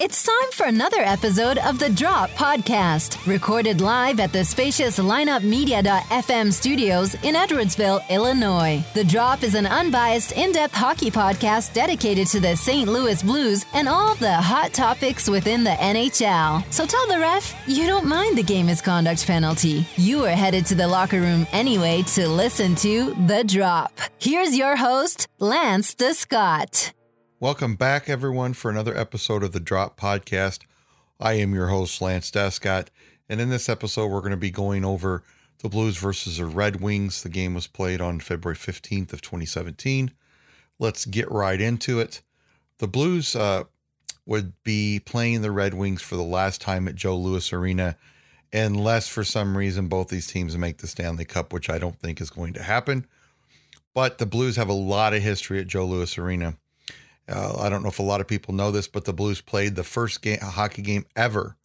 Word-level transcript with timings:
It's 0.00 0.22
time 0.22 0.52
for 0.52 0.66
another 0.66 1.00
episode 1.00 1.58
of 1.58 1.80
the 1.80 1.90
Drop 1.90 2.30
Podcast, 2.30 3.26
recorded 3.26 3.80
live 3.80 4.20
at 4.20 4.32
the 4.32 4.44
spacious 4.44 4.96
lineupmedia.fm 5.00 6.52
studios 6.52 7.14
in 7.24 7.34
Edwardsville, 7.34 8.08
Illinois. 8.08 8.84
The 8.94 9.02
Drop 9.02 9.42
is 9.42 9.56
an 9.56 9.66
unbiased, 9.66 10.30
in 10.32 10.52
depth 10.52 10.74
hockey 10.74 11.10
podcast 11.10 11.72
dedicated 11.72 12.28
to 12.28 12.38
the 12.38 12.54
St. 12.54 12.88
Louis 12.88 13.20
Blues 13.24 13.66
and 13.74 13.88
all 13.88 14.14
the 14.14 14.34
hot 14.34 14.72
topics 14.72 15.28
within 15.28 15.64
the 15.64 15.70
NHL. 15.70 16.62
So 16.72 16.86
tell 16.86 17.08
the 17.08 17.18
ref 17.18 17.52
you 17.66 17.88
don't 17.88 18.06
mind 18.06 18.38
the 18.38 18.44
game 18.44 18.66
misconduct 18.66 19.26
penalty. 19.26 19.84
You 19.96 20.24
are 20.26 20.36
headed 20.36 20.64
to 20.66 20.76
the 20.76 20.86
locker 20.86 21.20
room 21.20 21.44
anyway 21.50 22.02
to 22.14 22.28
listen 22.28 22.76
to 22.76 23.16
The 23.26 23.42
Drop. 23.42 23.98
Here's 24.20 24.56
your 24.56 24.76
host, 24.76 25.26
Lance 25.40 25.96
Scott. 26.12 26.92
Welcome 27.40 27.76
back, 27.76 28.08
everyone, 28.08 28.52
for 28.54 28.68
another 28.68 28.98
episode 28.98 29.44
of 29.44 29.52
the 29.52 29.60
Drop 29.60 29.96
Podcast. 29.96 30.62
I 31.20 31.34
am 31.34 31.54
your 31.54 31.68
host, 31.68 32.02
Lance 32.02 32.32
Descott, 32.32 32.88
and 33.28 33.40
in 33.40 33.48
this 33.48 33.68
episode, 33.68 34.08
we're 34.08 34.22
going 34.22 34.32
to 34.32 34.36
be 34.36 34.50
going 34.50 34.84
over 34.84 35.22
the 35.60 35.68
Blues 35.68 35.96
versus 35.98 36.38
the 36.38 36.46
Red 36.46 36.80
Wings. 36.80 37.22
The 37.22 37.28
game 37.28 37.54
was 37.54 37.68
played 37.68 38.00
on 38.00 38.18
February 38.18 38.56
15th 38.56 39.12
of 39.12 39.22
2017. 39.22 40.10
Let's 40.80 41.04
get 41.04 41.30
right 41.30 41.60
into 41.60 42.00
it. 42.00 42.22
The 42.78 42.88
Blues 42.88 43.36
uh, 43.36 43.64
would 44.26 44.60
be 44.64 44.98
playing 44.98 45.42
the 45.42 45.52
Red 45.52 45.74
Wings 45.74 46.02
for 46.02 46.16
the 46.16 46.24
last 46.24 46.60
time 46.60 46.88
at 46.88 46.96
Joe 46.96 47.16
Louis 47.16 47.52
Arena, 47.52 47.96
unless 48.52 49.06
for 49.06 49.22
some 49.22 49.56
reason 49.56 49.86
both 49.86 50.08
these 50.08 50.26
teams 50.26 50.58
make 50.58 50.78
the 50.78 50.88
Stanley 50.88 51.24
Cup, 51.24 51.52
which 51.52 51.70
I 51.70 51.78
don't 51.78 52.00
think 52.00 52.20
is 52.20 52.30
going 52.30 52.54
to 52.54 52.64
happen. 52.64 53.06
But 53.94 54.18
the 54.18 54.26
Blues 54.26 54.56
have 54.56 54.68
a 54.68 54.72
lot 54.72 55.14
of 55.14 55.22
history 55.22 55.60
at 55.60 55.68
Joe 55.68 55.86
Louis 55.86 56.18
Arena. 56.18 56.56
Uh, 57.28 57.58
I 57.60 57.68
don't 57.68 57.82
know 57.82 57.90
if 57.90 57.98
a 57.98 58.04
lot 58.04 58.20
of 58.20 58.26
people 58.26 58.54
know 58.54 58.70
this, 58.70 58.88
but 58.88 59.04
the 59.04 59.12
Blues 59.12 59.40
played 59.40 59.76
the 59.76 59.84
first 59.84 60.22
game, 60.22 60.38
hockey 60.40 60.82
game 60.82 61.04
ever 61.14 61.56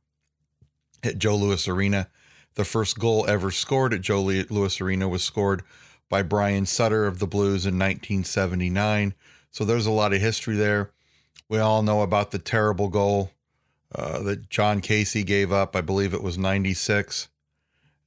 at 1.03 1.17
Joe 1.17 1.35
Louis 1.35 1.67
Arena. 1.67 2.09
The 2.55 2.65
first 2.65 2.99
goal 2.99 3.25
ever 3.27 3.49
scored 3.49 3.93
at 3.93 4.01
Joe 4.01 4.21
Louis 4.21 4.81
Arena 4.81 5.07
was 5.07 5.23
scored 5.23 5.63
by 6.09 6.21
Brian 6.21 6.65
Sutter 6.65 7.05
of 7.05 7.19
the 7.19 7.27
Blues 7.27 7.65
in 7.65 7.79
1979. 7.79 9.15
So 9.51 9.63
there's 9.63 9.85
a 9.85 9.91
lot 9.91 10.13
of 10.13 10.21
history 10.21 10.55
there. 10.55 10.91
We 11.49 11.59
all 11.59 11.81
know 11.81 12.01
about 12.01 12.31
the 12.31 12.39
terrible 12.39 12.89
goal 12.89 13.31
uh, 13.95 14.21
that 14.23 14.49
Jon 14.49 14.81
Casey 14.81 15.23
gave 15.23 15.51
up. 15.51 15.75
I 15.75 15.81
believe 15.81 16.13
it 16.13 16.23
was 16.23 16.37
96. 16.37 17.29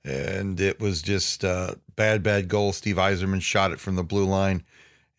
And 0.04 0.60
it 0.60 0.78
was 0.78 1.02
just 1.02 1.42
a 1.42 1.48
uh, 1.50 1.74
bad, 1.96 2.22
bad 2.22 2.48
goal. 2.48 2.72
Steve 2.72 2.96
Yzerman 2.96 3.42
shot 3.42 3.72
it 3.72 3.80
from 3.80 3.96
the 3.96 4.04
blue 4.04 4.24
line 4.24 4.62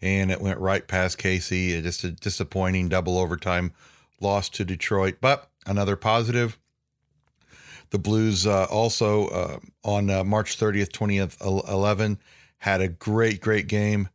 and 0.02 0.32
it 0.32 0.42
went 0.42 0.60
right 0.60 0.88
past 0.88 1.18
Casey. 1.18 1.82
Just 1.82 2.04
a 2.04 2.12
disappointing 2.12 2.90
double 2.90 3.18
overtime 3.18 3.74
loss 4.20 4.50
to 4.50 4.66
Detroit, 4.66 5.18
but 5.22 5.50
another 5.66 5.96
positive. 5.96 6.58
The 7.90 8.00
Blues 8.00 8.46
uh, 8.46 8.66
also 8.66 9.28
uh, 9.28 9.60
on 9.84 10.10
uh, 10.10 10.24
March 10.24 10.58
30th, 10.58 10.92
2011, 10.92 12.20
had 12.60 12.82
a 12.82 12.88
great, 12.90 13.40
great 13.40 13.68
game, 13.68 14.10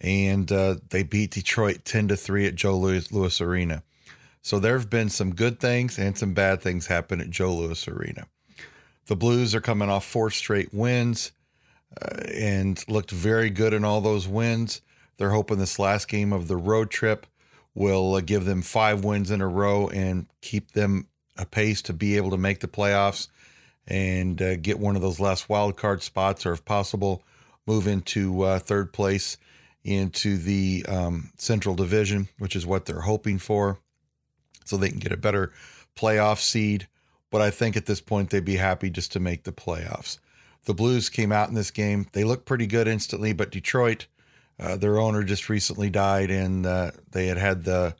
and 0.00 0.50
uh, 0.50 0.76
they 0.90 1.02
beat 1.02 1.32
Detroit 1.32 1.84
10 1.84 2.08
to 2.08 2.16
3 2.16 2.46
at 2.46 2.54
Joe 2.54 2.78
Louis, 2.78 3.10
Louis 3.12 3.40
Arena. 3.40 3.82
So 4.40 4.58
there 4.58 4.78
have 4.78 4.88
been 4.88 5.10
some 5.10 5.34
good 5.34 5.60
things 5.60 5.98
and 5.98 6.16
some 6.16 6.32
bad 6.32 6.62
things 6.62 6.86
happen 6.86 7.20
at 7.20 7.28
Joe 7.28 7.54
Louis 7.54 7.86
Arena. 7.86 8.28
The 9.06 9.16
Blues 9.16 9.54
are 9.54 9.60
coming 9.60 9.90
off 9.90 10.06
four 10.06 10.30
straight 10.30 10.72
wins 10.72 11.32
uh, 12.00 12.22
and 12.34 12.82
looked 12.88 13.10
very 13.10 13.50
good 13.50 13.74
in 13.74 13.84
all 13.84 14.00
those 14.00 14.26
wins. 14.26 14.80
They're 15.18 15.30
hoping 15.30 15.58
this 15.58 15.78
last 15.78 16.08
game 16.08 16.32
of 16.32 16.48
the 16.48 16.56
road 16.56 16.90
trip 16.90 17.26
will 17.74 18.14
uh, 18.14 18.20
give 18.20 18.44
them 18.44 18.62
five 18.62 19.04
wins 19.04 19.30
in 19.30 19.40
a 19.40 19.48
row 19.48 19.88
and 19.88 20.26
keep 20.40 20.72
them 20.72 21.06
a 21.36 21.44
pace 21.44 21.82
to 21.82 21.92
be 21.92 22.16
able 22.16 22.30
to 22.30 22.36
make 22.38 22.60
the 22.60 22.68
playoffs 22.68 23.28
and 23.86 24.40
uh, 24.40 24.56
get 24.56 24.78
one 24.78 24.96
of 24.96 25.02
those 25.02 25.20
last 25.20 25.48
wild 25.48 25.76
card 25.76 26.02
spots, 26.02 26.44
or 26.44 26.52
if 26.52 26.64
possible, 26.64 27.22
move 27.66 27.86
into 27.86 28.42
uh, 28.42 28.58
third 28.58 28.92
place 28.92 29.36
into 29.84 30.36
the 30.36 30.84
um, 30.88 31.30
Central 31.38 31.74
Division, 31.74 32.28
which 32.38 32.54
is 32.54 32.66
what 32.66 32.84
they're 32.84 33.02
hoping 33.02 33.38
for, 33.38 33.78
so 34.64 34.76
they 34.76 34.90
can 34.90 34.98
get 34.98 35.12
a 35.12 35.16
better 35.16 35.52
playoff 35.96 36.38
seed. 36.38 36.88
But 37.30 37.40
I 37.42 37.50
think 37.50 37.76
at 37.76 37.86
this 37.86 38.00
point 38.00 38.30
they'd 38.30 38.44
be 38.44 38.56
happy 38.56 38.90
just 38.90 39.12
to 39.12 39.20
make 39.20 39.44
the 39.44 39.52
playoffs. 39.52 40.18
The 40.64 40.74
Blues 40.74 41.08
came 41.08 41.32
out 41.32 41.48
in 41.48 41.54
this 41.54 41.70
game. 41.70 42.06
They 42.12 42.24
looked 42.24 42.44
pretty 42.44 42.66
good 42.66 42.88
instantly, 42.88 43.32
but 43.32 43.50
Detroit 43.50 44.06
uh, 44.60 44.76
their 44.76 44.98
owner 44.98 45.22
just 45.22 45.48
recently 45.48 45.90
died, 45.90 46.30
and 46.30 46.66
uh, 46.66 46.90
they 47.12 47.26
had 47.26 47.38
had 47.38 47.64
the 47.64 47.94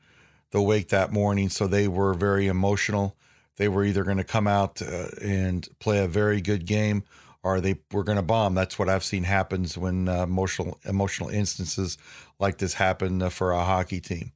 the 0.50 0.62
wake 0.62 0.88
that 0.88 1.12
morning, 1.12 1.48
so 1.50 1.66
they 1.66 1.86
were 1.86 2.14
very 2.14 2.46
emotional. 2.46 3.16
They 3.56 3.68
were 3.68 3.84
either 3.84 4.02
going 4.02 4.16
to 4.16 4.24
come 4.24 4.46
out 4.46 4.80
uh, 4.80 5.08
and 5.20 5.68
play 5.78 6.02
a 6.02 6.08
very 6.08 6.40
good 6.40 6.64
game, 6.64 7.04
or 7.42 7.60
they 7.60 7.76
were 7.92 8.02
going 8.02 8.16
to 8.16 8.22
bomb. 8.22 8.54
That's 8.54 8.78
what 8.78 8.88
I've 8.88 9.04
seen 9.04 9.24
happens 9.24 9.76
when 9.76 10.08
uh, 10.08 10.22
emotional 10.22 10.78
emotional 10.84 11.28
instances 11.28 11.98
like 12.40 12.58
this 12.58 12.74
happen 12.74 13.22
uh, 13.22 13.28
for 13.28 13.52
a 13.52 13.64
hockey 13.64 14.00
team. 14.00 14.32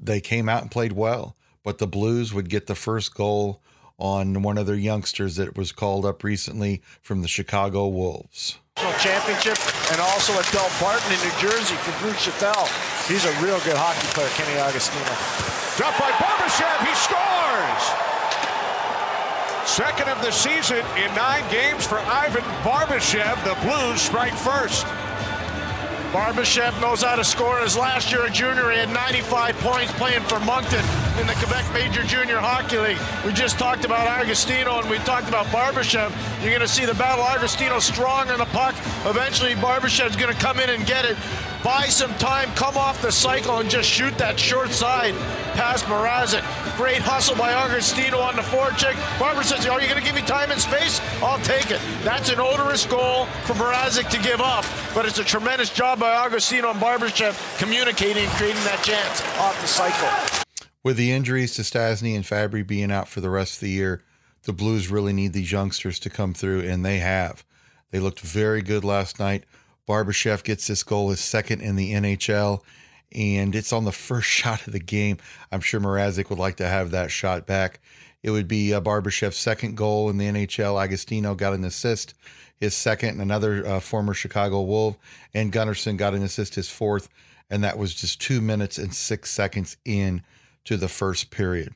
they 0.00 0.20
came 0.20 0.48
out 0.48 0.62
and 0.62 0.70
played 0.70 0.92
well, 0.92 1.36
but 1.62 1.78
the 1.78 1.86
Blues 1.86 2.34
would 2.34 2.50
get 2.50 2.66
the 2.66 2.74
first 2.74 3.14
goal 3.14 3.62
on 3.98 4.42
one 4.42 4.58
of 4.58 4.66
their 4.66 4.76
youngsters 4.76 5.36
that 5.36 5.56
was 5.56 5.72
called 5.72 6.06
up 6.06 6.22
recently 6.22 6.82
from 7.02 7.22
the 7.22 7.28
Chicago 7.28 7.88
Wolves. 7.88 8.58
Championship 9.02 9.58
and 9.90 10.00
also 10.00 10.32
at 10.38 10.46
Delbarton 10.54 11.10
in 11.10 11.18
New 11.26 11.34
Jersey 11.42 11.74
for 11.82 11.90
Bruce 11.98 12.22
Chappelle. 12.22 12.70
He's 13.10 13.24
a 13.24 13.32
real 13.42 13.58
good 13.66 13.74
hockey 13.74 14.06
player, 14.14 14.30
Kenny 14.38 14.54
Agostino. 14.54 15.02
Dropped 15.74 15.98
by 15.98 16.10
Barbashev, 16.14 16.78
he 16.86 16.94
scores! 16.94 17.84
Second 19.66 20.08
of 20.08 20.22
the 20.22 20.30
season 20.30 20.86
in 20.94 21.12
nine 21.14 21.42
games 21.50 21.86
for 21.86 21.98
Ivan 21.98 22.46
Barbashev. 22.62 23.42
The 23.42 23.58
Blues 23.66 24.00
strike 24.00 24.34
first. 24.34 24.86
Barbashev 26.14 26.80
knows 26.80 27.02
how 27.02 27.16
to 27.16 27.24
score. 27.24 27.58
His 27.58 27.76
last 27.76 28.12
year 28.12 28.26
at 28.26 28.32
junior, 28.32 28.70
he 28.70 28.78
had 28.78 28.90
95 28.94 29.56
points 29.58 29.92
playing 29.94 30.22
for 30.22 30.38
Moncton 30.40 30.84
in 31.20 31.26
the 31.26 31.34
Quebec 31.34 31.64
Major 31.72 32.02
Junior 32.04 32.38
Hockey 32.38 32.78
League. 32.78 32.98
We 33.26 33.32
just 33.32 33.58
talked 33.58 33.84
about 33.84 34.06
Agostino 34.06 34.78
and 34.78 34.88
we 34.88 34.98
talked 34.98 35.28
about 35.28 35.46
Barbashev. 35.46 36.12
You're 36.40 36.50
going 36.50 36.60
to 36.60 36.68
see 36.68 36.84
the 36.84 36.94
battle. 36.94 37.24
Agostino 37.24 37.80
strong 37.80 38.30
on 38.30 38.38
the 38.38 38.44
puck. 38.46 38.74
Eventually, 39.04 39.54
Barbashev's 39.54 40.16
going 40.16 40.32
to 40.32 40.40
come 40.40 40.60
in 40.60 40.70
and 40.70 40.86
get 40.86 41.04
it. 41.04 41.16
Buy 41.64 41.86
some 41.86 42.14
time, 42.14 42.50
come 42.54 42.76
off 42.76 43.02
the 43.02 43.10
cycle, 43.10 43.58
and 43.58 43.68
just 43.68 43.88
shoot 43.88 44.16
that 44.18 44.38
short 44.38 44.70
side 44.70 45.14
past 45.54 45.86
Mrazek. 45.86 46.44
Great 46.76 47.02
hustle 47.02 47.34
by 47.36 47.52
Agostino 47.52 48.18
on 48.18 48.36
the 48.36 48.42
forecheck. 48.42 48.94
Barber 49.18 49.42
says, 49.42 49.66
Are 49.66 49.80
you 49.80 49.88
going 49.88 49.98
to 49.98 50.06
give 50.06 50.14
me 50.14 50.22
time 50.22 50.52
and 50.52 50.60
space? 50.60 51.00
I'll 51.20 51.42
take 51.42 51.72
it. 51.72 51.80
That's 52.04 52.30
an 52.30 52.38
odorous 52.38 52.86
goal 52.86 53.26
for 53.44 53.54
Mrazek 53.54 54.08
to 54.10 54.22
give 54.22 54.40
up, 54.40 54.64
but 54.94 55.04
it's 55.04 55.18
a 55.18 55.24
tremendous 55.24 55.70
job 55.70 55.98
by 55.98 56.12
Agostino 56.12 56.70
and 56.70 56.80
Barbashev 56.80 57.58
communicating 57.58 58.24
and 58.24 58.32
creating 58.34 58.62
that 58.64 58.84
chance 58.84 59.20
off 59.38 59.60
the 59.60 59.66
cycle. 59.66 60.46
With 60.84 60.96
the 60.96 61.10
injuries 61.10 61.54
to 61.56 61.62
Stastny 61.62 62.14
and 62.14 62.24
Fabry 62.24 62.62
being 62.62 62.92
out 62.92 63.08
for 63.08 63.20
the 63.20 63.30
rest 63.30 63.54
of 63.54 63.60
the 63.60 63.70
year, 63.70 64.04
the 64.44 64.52
Blues 64.52 64.90
really 64.90 65.12
need 65.12 65.32
these 65.32 65.50
youngsters 65.50 65.98
to 66.00 66.10
come 66.10 66.34
through, 66.34 66.60
and 66.60 66.84
they 66.84 66.98
have. 66.98 67.44
They 67.90 67.98
looked 67.98 68.20
very 68.20 68.62
good 68.62 68.84
last 68.84 69.18
night. 69.18 69.44
Barbashev 69.88 70.44
gets 70.44 70.68
this 70.68 70.84
goal, 70.84 71.10
his 71.10 71.20
second 71.20 71.62
in 71.62 71.74
the 71.74 71.92
NHL, 71.94 72.62
and 73.12 73.56
it's 73.56 73.72
on 73.72 73.84
the 73.84 73.92
first 73.92 74.28
shot 74.28 74.66
of 74.66 74.72
the 74.72 74.78
game. 74.78 75.18
I'm 75.50 75.60
sure 75.60 75.80
Mrazek 75.80 76.30
would 76.30 76.38
like 76.38 76.56
to 76.58 76.68
have 76.68 76.92
that 76.92 77.10
shot 77.10 77.46
back. 77.46 77.80
It 78.22 78.30
would 78.30 78.46
be 78.48 78.72
uh, 78.72 78.80
Barbashev's 78.80 79.36
second 79.36 79.76
goal 79.76 80.10
in 80.10 80.18
the 80.18 80.26
NHL. 80.26 80.80
Agostino 80.80 81.34
got 81.34 81.54
an 81.54 81.64
assist, 81.64 82.14
his 82.60 82.74
second, 82.74 83.10
and 83.10 83.22
another 83.22 83.66
uh, 83.66 83.80
former 83.80 84.14
Chicago 84.14 84.62
Wolf. 84.62 84.96
And 85.34 85.52
Gunnarsson 85.52 85.96
got 85.96 86.14
an 86.14 86.22
assist, 86.22 86.54
his 86.54 86.70
fourth, 86.70 87.08
and 87.50 87.64
that 87.64 87.78
was 87.78 87.94
just 87.94 88.20
two 88.20 88.40
minutes 88.40 88.78
and 88.78 88.94
six 88.94 89.30
seconds 89.30 89.76
in 89.84 90.22
to 90.68 90.76
the 90.76 90.88
first 90.88 91.30
period. 91.30 91.74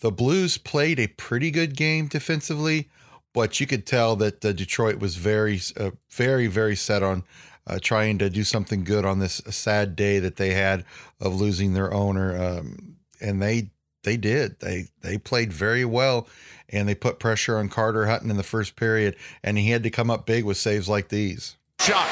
The 0.00 0.12
Blues 0.12 0.58
played 0.58 1.00
a 1.00 1.06
pretty 1.06 1.50
good 1.50 1.74
game 1.74 2.06
defensively, 2.06 2.90
but 3.32 3.60
you 3.60 3.66
could 3.66 3.86
tell 3.86 4.14
that 4.16 4.44
uh, 4.44 4.52
Detroit 4.52 4.98
was 4.98 5.16
very, 5.16 5.58
uh, 5.74 5.92
very, 6.10 6.46
very 6.46 6.76
set 6.76 7.02
on 7.02 7.24
uh, 7.66 7.78
trying 7.80 8.18
to 8.18 8.28
do 8.28 8.44
something 8.44 8.84
good 8.84 9.06
on 9.06 9.20
this 9.20 9.40
sad 9.48 9.96
day 9.96 10.18
that 10.18 10.36
they 10.36 10.50
had 10.50 10.84
of 11.18 11.34
losing 11.40 11.72
their 11.72 11.94
owner, 11.94 12.36
um, 12.36 12.96
and 13.22 13.40
they 13.40 13.70
they 14.04 14.18
did. 14.18 14.60
They 14.60 14.88
they 15.00 15.16
played 15.16 15.50
very 15.50 15.86
well, 15.86 16.28
and 16.68 16.86
they 16.86 16.94
put 16.94 17.18
pressure 17.18 17.56
on 17.56 17.70
Carter 17.70 18.04
Hutton 18.04 18.30
in 18.30 18.36
the 18.36 18.42
first 18.42 18.76
period, 18.76 19.16
and 19.42 19.56
he 19.56 19.70
had 19.70 19.82
to 19.82 19.90
come 19.90 20.10
up 20.10 20.26
big 20.26 20.44
with 20.44 20.58
saves 20.58 20.90
like 20.90 21.08
these. 21.08 21.56
Shot 21.80 22.06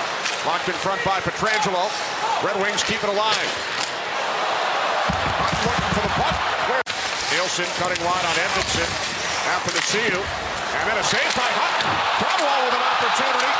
locked 0.46 0.68
in 0.68 0.74
front 0.74 1.04
by 1.04 1.20
Pietrangelo. 1.20 1.84
Red 2.42 2.60
Wings 2.62 2.82
keep 2.82 3.04
it 3.04 3.10
alive. 3.10 3.36
Hutton 5.36 5.70
looking 5.70 5.94
for 5.94 6.08
the 6.08 6.14
puck. 6.14 6.44
Nielsen 7.44 7.68
cutting 7.76 8.00
wide 8.00 8.24
on. 8.24 8.32
Happy 8.40 9.68
to 9.76 9.82
see 9.84 10.00
you. 10.00 10.16
And 10.16 10.84
then 10.88 10.96
a 10.96 11.04
save 11.04 11.28
by 11.36 11.44
Hutton. 11.44 11.92
Kronwall 12.16 12.60
with 12.64 12.72
an 12.72 12.84
opportunity. 12.88 13.52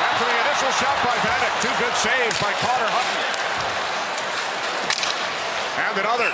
After 0.00 0.24
the 0.24 0.32
initial 0.48 0.72
shot 0.80 0.96
by 1.04 1.12
Vanek, 1.20 1.52
two 1.60 1.74
good 1.76 1.92
saves 2.00 2.40
by 2.40 2.56
Carter 2.64 2.88
Hutton. 2.88 3.20
And 5.76 5.92
another. 6.00 6.32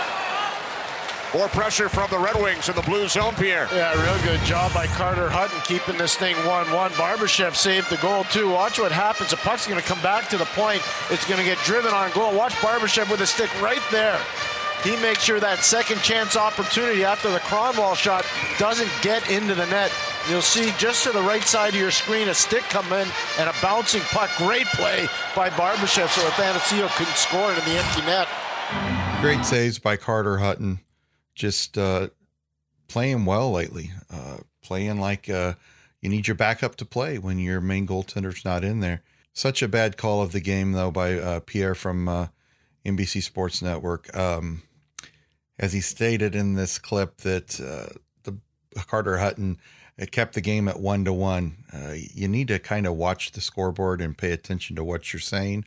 More 1.36 1.48
pressure 1.48 1.88
from 1.88 2.08
the 2.10 2.18
Red 2.18 2.40
Wings 2.40 2.68
in 2.68 2.76
the 2.76 2.82
blue 2.82 3.08
zone, 3.08 3.34
Pierre. 3.34 3.66
Yeah, 3.74 3.90
real 4.00 4.22
good 4.22 4.46
job 4.46 4.72
by 4.72 4.86
Carter 4.86 5.28
Hutton 5.28 5.58
keeping 5.64 5.98
this 5.98 6.14
thing 6.14 6.36
1-1. 6.46 6.90
Barbashev 6.90 7.56
saved 7.56 7.90
the 7.90 7.96
goal 7.96 8.22
too. 8.30 8.50
Watch 8.50 8.78
what 8.78 8.92
happens. 8.92 9.30
The 9.30 9.36
puck's 9.38 9.66
going 9.66 9.80
to 9.80 9.86
come 9.86 10.00
back 10.00 10.28
to 10.28 10.36
the 10.36 10.46
point. 10.54 10.80
It's 11.10 11.26
going 11.26 11.40
to 11.40 11.44
get 11.44 11.58
driven 11.66 11.92
on 11.92 12.12
goal. 12.12 12.32
Watch 12.32 12.54
Barbashev 12.62 13.10
with 13.10 13.20
a 13.20 13.26
stick 13.26 13.50
right 13.60 13.82
there. 13.90 14.20
He 14.82 14.96
makes 14.96 15.22
sure 15.22 15.40
that 15.40 15.60
second 15.60 16.00
chance 16.02 16.36
opportunity 16.36 17.04
after 17.04 17.30
the 17.30 17.38
Kronwall 17.40 17.96
shot 17.96 18.26
doesn't 18.58 18.90
get 19.02 19.30
into 19.30 19.54
the 19.54 19.66
net. 19.66 19.92
You'll 20.28 20.42
see 20.42 20.72
just 20.78 21.04
to 21.04 21.12
the 21.12 21.22
right 21.22 21.42
side 21.42 21.74
of 21.74 21.80
your 21.80 21.90
screen 21.90 22.28
a 22.28 22.34
stick 22.34 22.62
come 22.64 22.86
in 22.92 23.08
and 23.38 23.48
a 23.48 23.54
bouncing 23.62 24.02
puck. 24.02 24.30
Great 24.36 24.66
play 24.66 25.06
by 25.36 25.50
Barbashev 25.50 26.08
so 26.08 26.28
Athanasiou 26.30 26.88
couldn't 26.96 27.16
score 27.16 27.52
it 27.52 27.58
in 27.58 27.64
the 27.64 27.78
empty 27.78 28.02
net. 28.02 28.28
Great 29.20 29.44
saves 29.44 29.78
by 29.78 29.96
Carter 29.96 30.38
Hutton. 30.38 30.80
Just 31.34 31.78
uh, 31.78 32.08
playing 32.88 33.24
well 33.24 33.50
lately. 33.50 33.92
Uh, 34.10 34.38
playing 34.62 34.98
like 34.98 35.28
uh, 35.28 35.54
you 36.00 36.08
need 36.08 36.26
your 36.26 36.34
backup 36.34 36.76
to 36.76 36.84
play 36.84 37.18
when 37.18 37.38
your 37.38 37.60
main 37.60 37.86
goaltender's 37.86 38.44
not 38.44 38.64
in 38.64 38.80
there. 38.80 39.02
Such 39.32 39.62
a 39.62 39.68
bad 39.68 39.96
call 39.96 40.22
of 40.22 40.32
the 40.32 40.40
game, 40.40 40.72
though, 40.72 40.90
by 40.90 41.18
uh, 41.18 41.40
Pierre 41.40 41.74
from 41.74 42.08
uh, 42.08 42.28
NBC 42.84 43.22
Sports 43.22 43.62
Network. 43.62 44.14
Um, 44.16 44.62
as 45.58 45.72
he 45.72 45.80
stated 45.80 46.34
in 46.34 46.54
this 46.54 46.78
clip, 46.78 47.18
that 47.18 47.60
uh, 47.60 47.96
the 48.24 48.36
Carter 48.86 49.18
Hutton 49.18 49.58
it 49.96 50.10
kept 50.10 50.34
the 50.34 50.40
game 50.40 50.66
at 50.66 50.80
one 50.80 51.04
to 51.04 51.12
one. 51.12 51.64
you 52.12 52.26
need 52.26 52.48
to 52.48 52.58
kind 52.58 52.86
of 52.86 52.96
watch 52.96 53.32
the 53.32 53.40
scoreboard 53.40 54.00
and 54.00 54.18
pay 54.18 54.32
attention 54.32 54.74
to 54.76 54.84
what 54.84 55.12
you're 55.12 55.20
saying. 55.20 55.64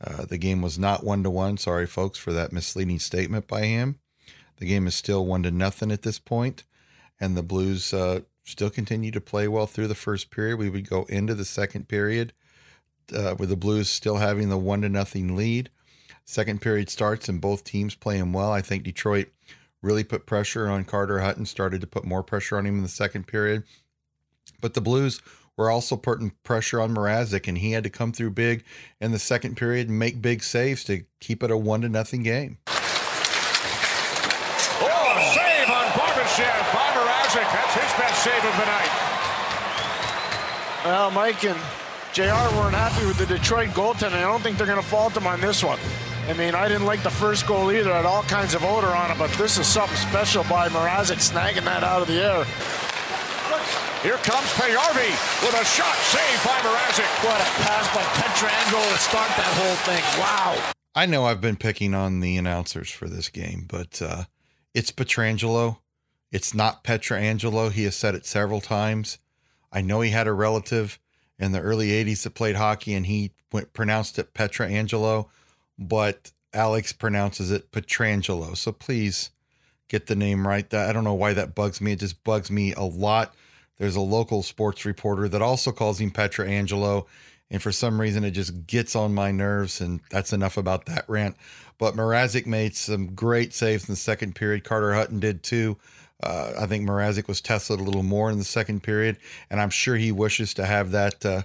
Uh, 0.00 0.24
the 0.24 0.38
game 0.38 0.60
was 0.62 0.78
not 0.78 1.04
one 1.04 1.22
to 1.22 1.30
one. 1.30 1.56
Sorry, 1.56 1.86
folks, 1.86 2.18
for 2.18 2.32
that 2.32 2.52
misleading 2.52 2.98
statement 2.98 3.46
by 3.46 3.64
him. 3.64 3.98
The 4.56 4.66
game 4.66 4.86
is 4.86 4.94
still 4.94 5.24
one 5.26 5.42
to 5.42 5.50
nothing 5.50 5.90
at 5.90 6.02
this 6.02 6.18
point, 6.18 6.64
and 7.20 7.36
the 7.36 7.42
Blues 7.42 7.92
uh, 7.92 8.20
still 8.44 8.70
continue 8.70 9.10
to 9.10 9.20
play 9.20 9.48
well 9.48 9.66
through 9.66 9.88
the 9.88 9.94
first 9.94 10.30
period. 10.30 10.58
We 10.58 10.70
would 10.70 10.88
go 10.88 11.04
into 11.04 11.34
the 11.34 11.44
second 11.44 11.88
period 11.88 12.32
uh, 13.14 13.34
with 13.38 13.48
the 13.48 13.56
Blues 13.56 13.88
still 13.88 14.16
having 14.16 14.48
the 14.48 14.58
one 14.58 14.82
to 14.82 14.88
nothing 14.88 15.36
lead. 15.36 15.70
Second 16.24 16.60
period 16.60 16.88
starts 16.88 17.28
and 17.28 17.40
both 17.40 17.64
teams 17.64 17.94
playing 17.94 18.32
well. 18.32 18.50
I 18.50 18.62
think 18.62 18.82
Detroit 18.82 19.28
really 19.82 20.04
put 20.04 20.26
pressure 20.26 20.68
on 20.68 20.84
Carter 20.84 21.20
Hutton, 21.20 21.44
started 21.44 21.80
to 21.82 21.86
put 21.86 22.04
more 22.04 22.22
pressure 22.22 22.56
on 22.56 22.66
him 22.66 22.78
in 22.78 22.82
the 22.82 22.88
second 22.88 23.26
period. 23.26 23.64
But 24.60 24.74
the 24.74 24.80
Blues 24.80 25.20
were 25.56 25.70
also 25.70 25.96
putting 25.96 26.32
pressure 26.42 26.80
on 26.80 26.94
Mrazek, 26.94 27.46
and 27.46 27.58
he 27.58 27.72
had 27.72 27.84
to 27.84 27.90
come 27.90 28.12
through 28.12 28.30
big 28.30 28.64
in 29.00 29.12
the 29.12 29.18
second 29.18 29.56
period 29.56 29.88
and 29.88 29.98
make 29.98 30.22
big 30.22 30.42
saves 30.42 30.84
to 30.84 31.04
keep 31.20 31.42
it 31.42 31.50
a 31.50 31.56
one 31.56 31.82
to 31.82 31.88
nothing 31.88 32.22
game. 32.22 32.58
Oh, 32.66 32.72
save 35.34 35.68
on 35.68 35.86
Barbashev 35.92 36.72
by 36.72 36.86
Mrazek. 36.96 37.52
That's 37.52 37.74
his 37.74 37.92
best 38.00 38.24
save 38.24 38.44
of 38.44 38.56
the 38.56 38.66
night. 38.66 38.90
Well, 40.84 41.10
Mike 41.10 41.44
and 41.44 41.58
JR 42.12 42.48
weren't 42.56 42.74
happy 42.74 43.06
with 43.06 43.18
the 43.18 43.26
Detroit 43.26 43.68
goaltending. 43.70 44.14
I 44.14 44.22
don't 44.22 44.42
think 44.42 44.56
they're 44.56 44.66
going 44.66 44.82
to 44.82 44.86
fault 44.86 45.16
him 45.16 45.26
on 45.26 45.40
this 45.40 45.62
one. 45.62 45.78
I 46.26 46.32
mean, 46.32 46.54
I 46.54 46.68
didn't 46.68 46.86
like 46.86 47.02
the 47.02 47.10
first 47.10 47.46
goal 47.46 47.70
either. 47.70 47.90
It 47.90 47.94
had 47.94 48.06
all 48.06 48.22
kinds 48.22 48.54
of 48.54 48.64
odor 48.64 48.94
on 48.94 49.10
it, 49.10 49.18
but 49.18 49.30
this 49.32 49.58
is 49.58 49.66
something 49.66 49.96
special 49.96 50.42
by 50.44 50.68
Mrazek 50.68 51.20
snagging 51.20 51.64
that 51.64 51.84
out 51.84 52.00
of 52.00 52.08
the 52.08 52.14
air. 52.14 52.44
Here 54.02 54.16
comes 54.24 54.48
Paajarvi 54.52 55.12
with 55.44 55.54
a 55.54 55.64
shot 55.64 55.96
saved 55.96 56.44
by 56.44 56.56
Mrazek. 56.64 57.24
What 57.24 57.40
a 57.40 57.48
pass 57.62 57.94
by 57.94 58.02
Pietrangelo 58.20 58.92
to 58.92 58.98
start 58.98 59.28
that 59.36 59.54
whole 59.58 59.76
thing. 59.84 60.02
Wow. 60.18 60.72
I 60.94 61.04
know 61.04 61.26
I've 61.26 61.42
been 61.42 61.56
picking 61.56 61.94
on 61.94 62.20
the 62.20 62.38
announcers 62.38 62.90
for 62.90 63.06
this 63.08 63.28
game, 63.28 63.66
but 63.68 64.00
uh, 64.00 64.24
it's 64.72 64.92
Pietrangelo. 64.92 65.78
It's 66.32 66.54
not 66.54 66.84
Petrangelo. 66.84 67.70
He 67.70 67.84
has 67.84 67.96
said 67.96 68.14
it 68.14 68.24
several 68.24 68.62
times. 68.62 69.18
I 69.70 69.82
know 69.82 70.00
he 70.00 70.10
had 70.10 70.26
a 70.26 70.32
relative 70.32 70.98
in 71.38 71.52
the 71.52 71.60
early 71.60 71.88
80s 71.88 72.22
that 72.22 72.34
played 72.34 72.56
hockey 72.56 72.94
and 72.94 73.04
he 73.04 73.32
went, 73.52 73.72
pronounced 73.74 74.18
it 74.18 74.32
Petrangelo, 74.34 75.28
but 75.78 76.32
Alex 76.52 76.92
pronounces 76.92 77.50
it 77.50 77.72
Petrangelo. 77.72 78.56
So 78.56 78.72
please 78.72 79.30
get 79.88 80.06
the 80.06 80.16
name 80.16 80.46
right. 80.46 80.72
I 80.72 80.92
don't 80.92 81.04
know 81.04 81.14
why 81.14 81.32
that 81.32 81.54
bugs 81.54 81.80
me. 81.80 81.92
It 81.92 82.00
just 82.00 82.24
bugs 82.24 82.50
me 82.50 82.72
a 82.74 82.82
lot 82.82 83.34
there's 83.78 83.96
a 83.96 84.00
local 84.00 84.42
sports 84.42 84.84
reporter 84.84 85.28
that 85.28 85.42
also 85.42 85.72
calls 85.72 86.00
him 86.00 86.10
Pietrangelo. 86.10 87.06
And 87.50 87.62
for 87.62 87.72
some 87.72 88.00
reason, 88.00 88.24
it 88.24 88.30
just 88.30 88.66
gets 88.66 88.96
on 88.96 89.14
my 89.14 89.30
nerves. 89.30 89.80
And 89.80 90.00
that's 90.10 90.32
enough 90.32 90.56
about 90.56 90.86
that 90.86 91.04
rant. 91.08 91.36
But 91.78 91.94
Mrazek 91.94 92.46
made 92.46 92.76
some 92.76 93.14
great 93.14 93.52
saves 93.52 93.88
in 93.88 93.92
the 93.92 93.96
second 93.96 94.34
period. 94.34 94.64
Carter 94.64 94.94
Hutton 94.94 95.20
did 95.20 95.42
too. 95.42 95.76
Uh, 96.22 96.52
I 96.58 96.66
think 96.66 96.88
Mrazek 96.88 97.28
was 97.28 97.40
tested 97.40 97.80
a 97.80 97.82
little 97.82 98.04
more 98.04 98.30
in 98.30 98.38
the 98.38 98.44
second 98.44 98.82
period. 98.82 99.18
And 99.50 99.60
I'm 99.60 99.70
sure 99.70 99.96
he 99.96 100.12
wishes 100.12 100.54
to 100.54 100.64
have 100.64 100.92
that 100.92 101.26
uh, 101.26 101.42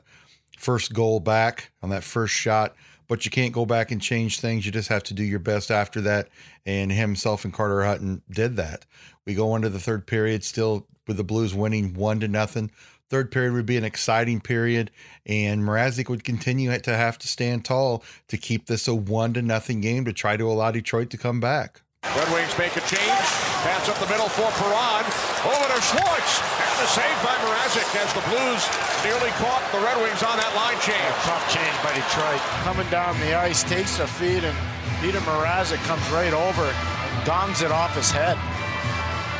first 0.58 0.94
goal 0.94 1.20
back 1.20 1.72
on 1.82 1.90
that 1.90 2.04
first 2.04 2.34
shot. 2.34 2.75
But 3.10 3.26
you 3.26 3.32
can't 3.32 3.52
go 3.52 3.66
back 3.66 3.92
and 3.92 4.02
change 4.02 4.40
things. 4.40 4.66
You 4.66 4.72
just 4.72 4.88
have 4.88 5.04
to 5.04 5.14
do 5.14 5.24
your 5.24 5.40
best 5.40 5.72
after 5.72 6.00
that. 6.02 6.30
And 6.66 6.92
himself 6.92 7.44
and 7.44 7.54
Carter 7.54 7.84
Hutton 7.84 8.22
did 8.30 8.56
that. 8.56 8.86
We 9.26 9.34
go 9.34 9.56
into 9.58 9.68
the 9.68 9.80
third 9.80 10.08
period, 10.08 10.46
still 10.46 10.88
with 11.08 11.18
the 11.18 11.24
Blues 11.26 11.54
winning 11.54 11.94
one 11.96 12.22
to 12.22 12.28
nothing. 12.30 12.72
Third 13.10 13.32
period 13.32 13.54
would 13.54 13.66
be 13.66 13.78
an 13.78 13.84
exciting 13.84 14.40
period, 14.40 14.92
and 15.26 15.64
Mrazek 15.64 16.10
would 16.10 16.24
continue 16.24 16.78
to 16.78 16.96
have 16.96 17.18
to 17.18 17.28
stand 17.28 17.66
tall 17.66 18.04
to 18.28 18.38
keep 18.38 18.68
this 18.68 18.88
a 18.88 18.94
one 18.94 19.34
to 19.34 19.42
nothing 19.42 19.82
game 19.82 20.06
to 20.06 20.14
try 20.14 20.38
to 20.38 20.50
allow 20.50 20.70
Detroit 20.70 21.10
to 21.10 21.18
come 21.18 21.40
back. 21.40 21.82
Red 22.19 22.34
Wings 22.34 22.57
make 22.57 22.75
a 22.75 22.81
change. 22.81 23.28
Pass 23.63 23.88
up 23.88 23.96
the 23.96 24.07
middle 24.12 24.28
for 24.28 24.51
Perron. 24.60 25.06
Over 25.48 25.66
to 25.72 25.80
Schwartz. 25.80 26.34
And 26.60 26.75
the 26.80 26.88
save 26.92 27.18
by 27.24 27.31
Mrazek 27.40 27.88
as 27.96 28.12
the 28.12 28.24
Blues 28.28 28.63
nearly 29.07 29.31
caught 29.40 29.63
the 29.72 29.80
Red 29.80 29.96
Wings 30.04 30.24
on 30.24 30.36
that 30.36 30.51
line 30.56 30.75
change. 30.84 31.00
A 31.00 31.24
tough 31.24 31.46
change 31.48 31.75
by 31.80 31.96
Detroit. 31.96 32.42
Coming 32.68 32.90
down 32.90 33.19
the 33.22 33.36
ice, 33.36 33.63
takes 33.63 34.00
a 34.00 34.07
feed, 34.07 34.44
and 34.44 34.57
Petr 35.00 35.19
Mrazek 35.24 35.81
comes 35.88 36.04
right 36.10 36.34
over 36.34 36.63
and 36.63 37.25
gongs 37.25 37.62
it 37.62 37.72
off 37.72 37.96
his 37.96 38.12
head. 38.12 38.38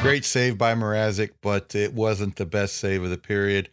Great 0.02 0.24
save 0.24 0.58
by 0.58 0.74
Mrazek, 0.74 1.32
but 1.42 1.76
it 1.76 1.94
wasn't 1.94 2.38
the 2.38 2.46
best 2.46 2.76
save 2.76 3.04
of 3.04 3.10
the 3.10 3.18
period. 3.18 3.70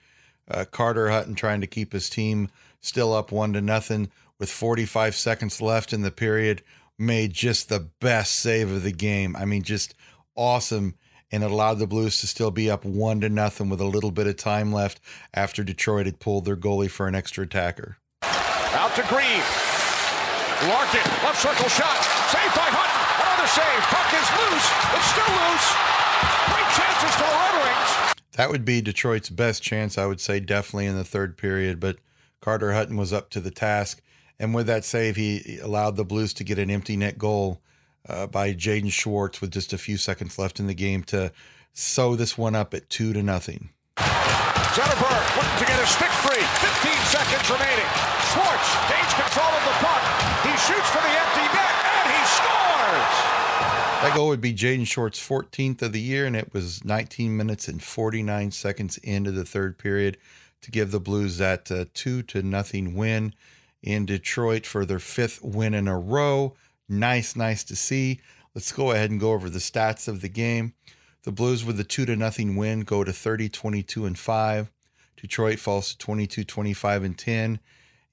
Uh, 0.49 0.65
Carter 0.65 1.11
Hutton 1.11 1.37
trying 1.37 1.61
to 1.61 1.69
keep 1.69 1.93
his 1.93 2.11
team 2.11 2.51
still 2.81 3.15
up 3.15 3.31
one 3.31 3.53
to 3.53 3.61
nothing 3.61 4.11
with 4.39 4.51
45 4.51 5.15
seconds 5.15 5.63
left 5.63 5.93
in 5.93 6.03
the 6.03 6.11
period 6.11 6.63
made 6.99 7.33
just 7.33 7.69
the 7.69 7.89
best 8.01 8.37
save 8.37 8.71
of 8.71 8.83
the 8.83 8.93
game. 8.93 9.37
I 9.37 9.45
mean, 9.45 9.63
just 9.63 9.95
awesome. 10.35 10.95
And 11.31 11.43
it 11.43 11.51
allowed 11.51 11.79
the 11.81 11.87
Blues 11.87 12.21
to 12.21 12.27
still 12.27 12.51
be 12.51 12.71
up 12.71 12.85
one 12.85 13.21
to 13.21 13.29
nothing 13.29 13.69
with 13.69 13.81
a 13.81 13.87
little 13.87 14.13
bit 14.13 14.29
of 14.29 14.37
time 14.37 14.73
left 14.73 15.01
after 15.35 15.65
Detroit 15.65 16.07
had 16.07 16.21
pulled 16.21 16.45
their 16.45 16.57
goalie 16.57 16.91
for 16.91 17.09
an 17.09 17.15
extra 17.15 17.45
attacker. 17.45 17.99
Out 18.23 18.95
to 18.95 19.03
Green. 19.09 19.43
Larkin, 20.71 21.05
left 21.23 21.43
circle 21.43 21.69
shot. 21.69 21.99
Saved 22.31 22.55
by 22.55 22.71
Hutton. 22.71 23.01
Another 23.27 23.49
save. 23.51 23.83
Puck 23.91 24.11
is 24.15 24.29
loose. 24.39 24.69
It's 24.95 25.11
still 25.13 25.33
loose. 25.35 25.69
Great 26.49 26.71
chances 26.79 27.13
for 27.19 27.29
the 27.29 27.37
Red 27.37 27.57
Wings. 27.67 28.15
That 28.37 28.51
would 28.51 28.65
be 28.65 28.81
Detroit's 28.81 29.29
best 29.29 29.63
chance, 29.63 29.99
I 29.99 30.07
would 30.07 30.21
say, 30.21 30.41
definitely 30.41 30.87
in 30.87 30.97
the 30.97 31.05
third 31.05 31.37
period. 31.37 31.81
But 31.81 31.99
Carter 32.41 32.73
Hutton 32.73 32.97
was 32.97 33.13
up 33.13 33.31
to 33.31 33.41
the 33.41 33.51
task. 33.51 34.01
And 34.39 34.55
with 34.55 34.67
that 34.67 34.85
save, 34.85 35.17
he 35.17 35.59
allowed 35.63 35.97
the 35.97 36.05
Blues 36.05 36.35
to 36.35 36.45
get 36.45 36.59
an 36.59 36.71
empty 36.71 36.97
net 36.97 37.17
goal 37.19 37.61
uh, 38.09 38.27
by 38.27 38.53
Jaden 38.53 38.93
Schwartz 38.93 39.41
with 39.41 39.51
just 39.51 39.73
a 39.73 39.79
few 39.79 39.97
seconds 39.97 40.39
left 40.39 40.61
in 40.61 40.67
the 40.67 40.75
game 40.75 41.03
to 41.05 41.33
sew 41.73 42.17
this 42.17 42.37
one 42.37 42.55
up 42.55 42.75
at 42.75 42.89
two 42.91 43.13
to 43.13 43.23
nothing. 43.23 43.71
Zetterberg 43.97 45.37
looking 45.37 45.59
to 45.59 45.65
get 45.65 45.83
a 45.83 45.87
stick 45.87 46.13
free. 46.21 46.37
15 46.37 46.93
seconds 47.09 47.49
remaining. 47.49 47.91
Schwartz 48.33 48.69
gains 48.93 49.15
control 49.15 49.49
of 49.49 49.65
the 49.65 49.77
puck. 49.81 50.03
He 50.45 50.53
shoots 50.69 50.89
for 50.91 51.01
the 51.01 51.15
empty 51.17 51.47
net, 51.57 51.75
and 51.97 52.13
he 52.13 52.23
scores! 52.29 53.17
That 54.05 54.13
goal 54.15 54.29
would 54.29 54.43
be 54.43 54.53
Jaden 54.53 54.87
Schwartz's 54.87 55.27
14th 55.27 55.81
of 55.81 55.93
the 55.93 56.01
year, 56.01 56.27
and 56.27 56.37
it 56.37 56.53
was 56.53 56.85
19 56.85 57.35
minutes 57.35 57.69
and 57.69 57.83
49 57.83 58.51
seconds 58.51 58.99
into 58.99 59.31
the 59.31 59.47
third 59.47 59.79
period 59.79 60.19
to 60.61 60.71
give 60.71 60.91
the 60.91 61.01
Blues 61.01 61.39
that 61.39 61.71
uh, 61.71 61.87
two 61.95 62.23
to 62.25 62.43
nothing 62.43 62.95
win 62.95 63.33
in 63.87 64.05
Detroit 64.05 64.67
for 64.67 64.85
their 64.85 64.99
fifth 64.99 65.41
win 65.43 65.73
in 65.73 65.87
a 65.87 65.97
row. 65.97 66.55
Nice, 66.89 67.37
nice 67.37 67.63
to 67.65 67.77
see. 67.77 68.21
Let's 68.55 68.73
go 68.73 68.91
ahead 68.91 69.11
and 69.11 69.21
go 69.21 69.33
over 69.33 69.49
the 69.49 69.61
stats 69.61 70.09
of 70.09 70.21
the 70.21 70.29
game. 70.29 70.75
The 71.23 71.33
Blues 71.33 71.65
with 71.65 71.77
the 71.77 71.85
two 71.85 72.05
to 72.07 72.17
nothing 72.17 72.57
win 72.57 72.81
go 72.81 73.05
to 73.05 73.13
30, 73.13 73.49
22, 73.49 74.05
and 74.05 74.19
5. 74.19 74.73
Detroit 75.17 75.59
falls 75.61 75.91
to 75.91 75.99
22, 75.99 76.45
25, 76.45 77.05
and 77.05 77.17
10. 77.17 77.61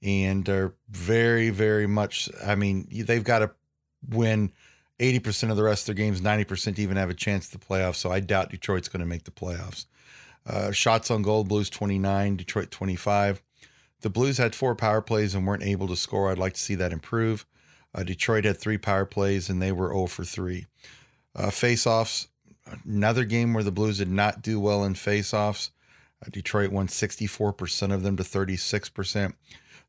And 0.02 0.48
are 0.48 0.74
very, 0.88 1.50
very 1.50 1.86
much, 1.86 2.28
I 2.44 2.54
mean, 2.54 2.86
they've 2.90 3.24
got 3.24 3.40
to 3.40 3.50
win 4.08 4.52
80% 5.00 5.50
of 5.50 5.56
the 5.56 5.62
rest 5.62 5.88
of 5.88 5.96
their 5.96 6.04
games, 6.04 6.20
90% 6.20 6.76
to 6.76 6.82
even 6.82 6.96
have 6.96 7.10
a 7.10 7.14
chance 7.14 7.52
at 7.52 7.60
the 7.60 7.66
playoffs. 7.66 7.96
So 7.96 8.12
I 8.12 8.20
doubt 8.20 8.50
Detroit's 8.50 8.88
going 8.88 9.00
to 9.00 9.06
make 9.06 9.24
the 9.24 9.30
playoffs. 9.30 9.86
Uh, 10.46 10.70
shots 10.70 11.10
on 11.10 11.22
goal, 11.22 11.42
Blues 11.42 11.70
29, 11.70 12.36
Detroit 12.36 12.70
25. 12.70 13.42
The 14.04 14.10
Blues 14.10 14.36
had 14.36 14.54
four 14.54 14.74
power 14.74 15.00
plays 15.00 15.34
and 15.34 15.46
weren't 15.46 15.62
able 15.62 15.88
to 15.88 15.96
score. 15.96 16.30
I'd 16.30 16.36
like 16.36 16.52
to 16.52 16.60
see 16.60 16.74
that 16.74 16.92
improve. 16.92 17.46
Uh, 17.94 18.02
Detroit 18.02 18.44
had 18.44 18.58
three 18.58 18.76
power 18.76 19.06
plays 19.06 19.48
and 19.48 19.62
they 19.62 19.72
were 19.72 19.88
0 19.88 20.08
for 20.08 20.24
3. 20.24 20.66
Uh, 21.34 21.50
another 22.84 23.24
game 23.24 23.54
where 23.54 23.64
the 23.64 23.72
Blues 23.72 23.96
did 23.96 24.10
not 24.10 24.42
do 24.42 24.60
well 24.60 24.84
in 24.84 24.92
faceoffs. 24.92 25.70
Uh, 26.22 26.28
Detroit 26.30 26.70
won 26.70 26.86
64% 26.86 27.94
of 27.94 28.02
them 28.02 28.18
to 28.18 28.22
36%. 28.22 29.32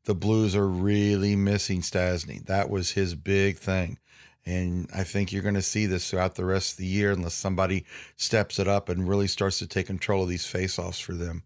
The 0.05 0.15
Blues 0.15 0.55
are 0.55 0.69
really 0.69 1.35
missing 1.35 1.81
Stastny. 1.81 2.45
That 2.45 2.69
was 2.69 2.91
his 2.91 3.15
big 3.15 3.57
thing. 3.57 3.99
And 4.45 4.89
I 4.95 5.03
think 5.03 5.33
you're 5.33 5.43
going 5.43 5.55
to 5.55 5.61
see 5.61 5.87
this 5.87 6.09
throughout 6.09 6.35
the 6.35 6.45
rest 6.45 6.71
of 6.71 6.77
the 6.77 6.85
year 6.85 7.11
unless 7.11 7.33
somebody 7.33 7.83
steps 8.15 8.59
it 8.59 8.67
up 8.69 8.87
and 8.87 9.09
really 9.09 9.27
starts 9.27 9.59
to 9.59 9.67
take 9.67 9.87
control 9.87 10.23
of 10.23 10.29
these 10.29 10.49
faceoffs 10.49 11.01
for 11.01 11.15
them. 11.15 11.43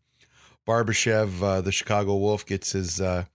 Barbashev, 0.68 1.42
uh, 1.42 1.62
the 1.62 1.72
Chicago 1.72 2.16
Wolf, 2.16 2.46
gets 2.46 2.74
his 2.74 3.02
uh, 3.02 3.26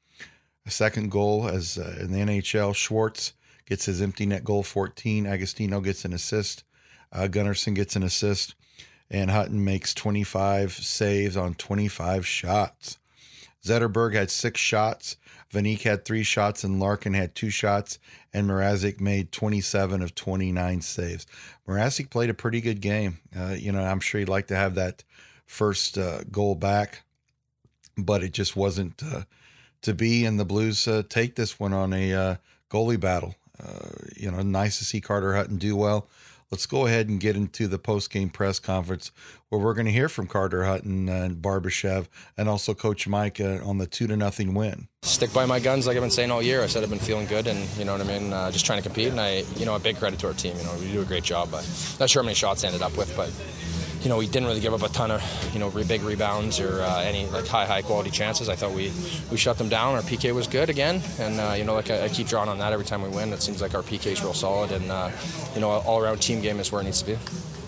second 0.66 1.10
goal 1.10 1.48
as 1.48 1.78
uh, 1.78 1.96
in 2.00 2.12
the 2.12 2.18
NHL. 2.18 2.74
Schwartz 2.74 3.32
gets 3.66 3.86
his 3.86 4.00
empty 4.00 4.26
net 4.26 4.44
goal 4.44 4.62
14. 4.62 5.26
Agostino 5.26 5.80
gets 5.80 6.04
an 6.04 6.12
assist. 6.12 6.64
Uh, 7.12 7.28
Gunnarsson 7.30 7.74
gets 7.74 7.96
an 7.96 8.02
assist. 8.02 8.54
And 9.10 9.30
Hutton 9.30 9.64
makes 9.64 9.94
25 9.94 10.72
saves 10.72 11.36
on 11.36 11.54
25 11.54 12.26
shots. 12.26 12.98
Zetterberg 13.64 14.14
had 14.14 14.30
six 14.30 14.60
shots. 14.60 15.16
Vanek 15.52 15.82
had 15.82 16.04
three 16.04 16.22
shots, 16.22 16.64
and 16.64 16.80
Larkin 16.80 17.14
had 17.14 17.34
two 17.34 17.50
shots. 17.50 17.98
And 18.32 18.48
Mrazek 18.48 19.00
made 19.00 19.30
27 19.32 20.02
of 20.02 20.14
29 20.14 20.80
saves. 20.80 21.26
Mrazek 21.66 22.10
played 22.10 22.30
a 22.30 22.34
pretty 22.34 22.60
good 22.60 22.80
game. 22.80 23.18
Uh, 23.36 23.54
you 23.58 23.72
know, 23.72 23.82
I'm 23.82 24.00
sure 24.00 24.18
he'd 24.18 24.28
like 24.28 24.48
to 24.48 24.56
have 24.56 24.74
that 24.74 25.04
first 25.46 25.96
uh, 25.96 26.24
goal 26.30 26.54
back, 26.54 27.02
but 27.96 28.22
it 28.22 28.32
just 28.32 28.56
wasn't 28.56 29.02
uh, 29.02 29.22
to 29.82 29.94
be. 29.94 30.24
And 30.24 30.38
the 30.38 30.44
Blues 30.44 30.86
uh, 30.88 31.02
take 31.08 31.36
this 31.36 31.58
one 31.58 31.72
on 31.72 31.92
a 31.92 32.12
uh, 32.12 32.36
goalie 32.70 33.00
battle. 33.00 33.34
You 34.16 34.30
know, 34.30 34.42
nice 34.42 34.78
to 34.78 34.84
see 34.84 35.00
Carter 35.00 35.34
Hutton 35.34 35.56
do 35.56 35.76
well. 35.76 36.08
Let's 36.50 36.66
go 36.66 36.86
ahead 36.86 37.08
and 37.08 37.18
get 37.18 37.36
into 37.36 37.66
the 37.66 37.78
post 37.78 38.10
game 38.10 38.28
press 38.28 38.58
conference 38.58 39.10
where 39.48 39.60
we're 39.60 39.74
going 39.74 39.86
to 39.86 39.92
hear 39.92 40.08
from 40.08 40.26
Carter 40.26 40.64
Hutton 40.64 41.08
and 41.08 41.36
Barbashev 41.36 42.06
and 42.36 42.48
also 42.48 42.74
Coach 42.74 43.08
Mike 43.08 43.40
on 43.40 43.78
the 43.78 43.86
two 43.86 44.06
to 44.06 44.16
nothing 44.16 44.54
win. 44.54 44.88
Stick 45.02 45.32
by 45.32 45.46
my 45.46 45.58
guns, 45.58 45.86
like 45.86 45.96
I've 45.96 46.02
been 46.02 46.10
saying 46.10 46.30
all 46.30 46.42
year. 46.42 46.62
I 46.62 46.66
said 46.66 46.82
I've 46.82 46.90
been 46.90 46.98
feeling 46.98 47.26
good, 47.26 47.46
and 47.46 47.68
you 47.78 47.84
know 47.84 47.92
what 47.92 48.00
I 48.00 48.04
mean. 48.04 48.32
Uh, 48.32 48.50
just 48.50 48.66
trying 48.66 48.80
to 48.80 48.82
compete, 48.88 49.08
and 49.08 49.20
I, 49.20 49.44
you 49.56 49.64
know, 49.64 49.74
a 49.74 49.80
big 49.80 49.96
credit 49.96 50.18
to 50.20 50.28
our 50.28 50.32
team. 50.32 50.56
You 50.56 50.64
know, 50.64 50.74
we 50.78 50.92
do 50.92 51.00
a 51.00 51.04
great 51.04 51.24
job. 51.24 51.50
But 51.50 51.68
not 51.98 52.10
sure 52.10 52.22
how 52.22 52.26
many 52.26 52.34
shots 52.34 52.62
ended 52.64 52.82
up 52.82 52.96
with, 52.96 53.14
but 53.16 53.30
you 54.04 54.10
know, 54.10 54.18
we 54.18 54.26
didn't 54.26 54.46
really 54.46 54.60
give 54.60 54.74
up 54.74 54.82
a 54.82 54.92
ton 54.92 55.10
of, 55.10 55.50
you 55.54 55.58
know, 55.58 55.70
big 55.70 56.02
rebounds 56.02 56.60
or 56.60 56.82
uh, 56.82 57.00
any 57.00 57.26
like 57.26 57.46
high, 57.46 57.64
high 57.64 57.80
quality 57.80 58.10
chances. 58.10 58.50
I 58.50 58.54
thought 58.54 58.72
we, 58.72 58.92
we 59.30 59.38
shut 59.38 59.56
them 59.56 59.70
down. 59.70 59.94
Our 59.94 60.02
PK 60.02 60.34
was 60.34 60.46
good 60.46 60.68
again, 60.68 61.02
and 61.18 61.40
uh, 61.40 61.54
you 61.56 61.64
know, 61.64 61.74
like 61.74 61.90
I, 61.90 62.04
I, 62.04 62.08
keep 62.10 62.28
drawing 62.28 62.50
on 62.50 62.58
that 62.58 62.72
every 62.72 62.84
time 62.84 63.02
we 63.02 63.08
win. 63.08 63.32
It 63.32 63.42
seems 63.42 63.62
like 63.62 63.74
our 63.74 63.82
PK 63.82 64.12
is 64.12 64.22
real 64.22 64.34
solid, 64.34 64.72
and 64.72 64.90
uh, 64.90 65.10
you 65.54 65.60
know, 65.60 65.70
all 65.70 66.02
around 66.02 66.18
team 66.18 66.42
game 66.42 66.60
is 66.60 66.70
where 66.70 66.82
it 66.82 66.84
needs 66.84 67.00
to 67.00 67.06
be. 67.06 67.18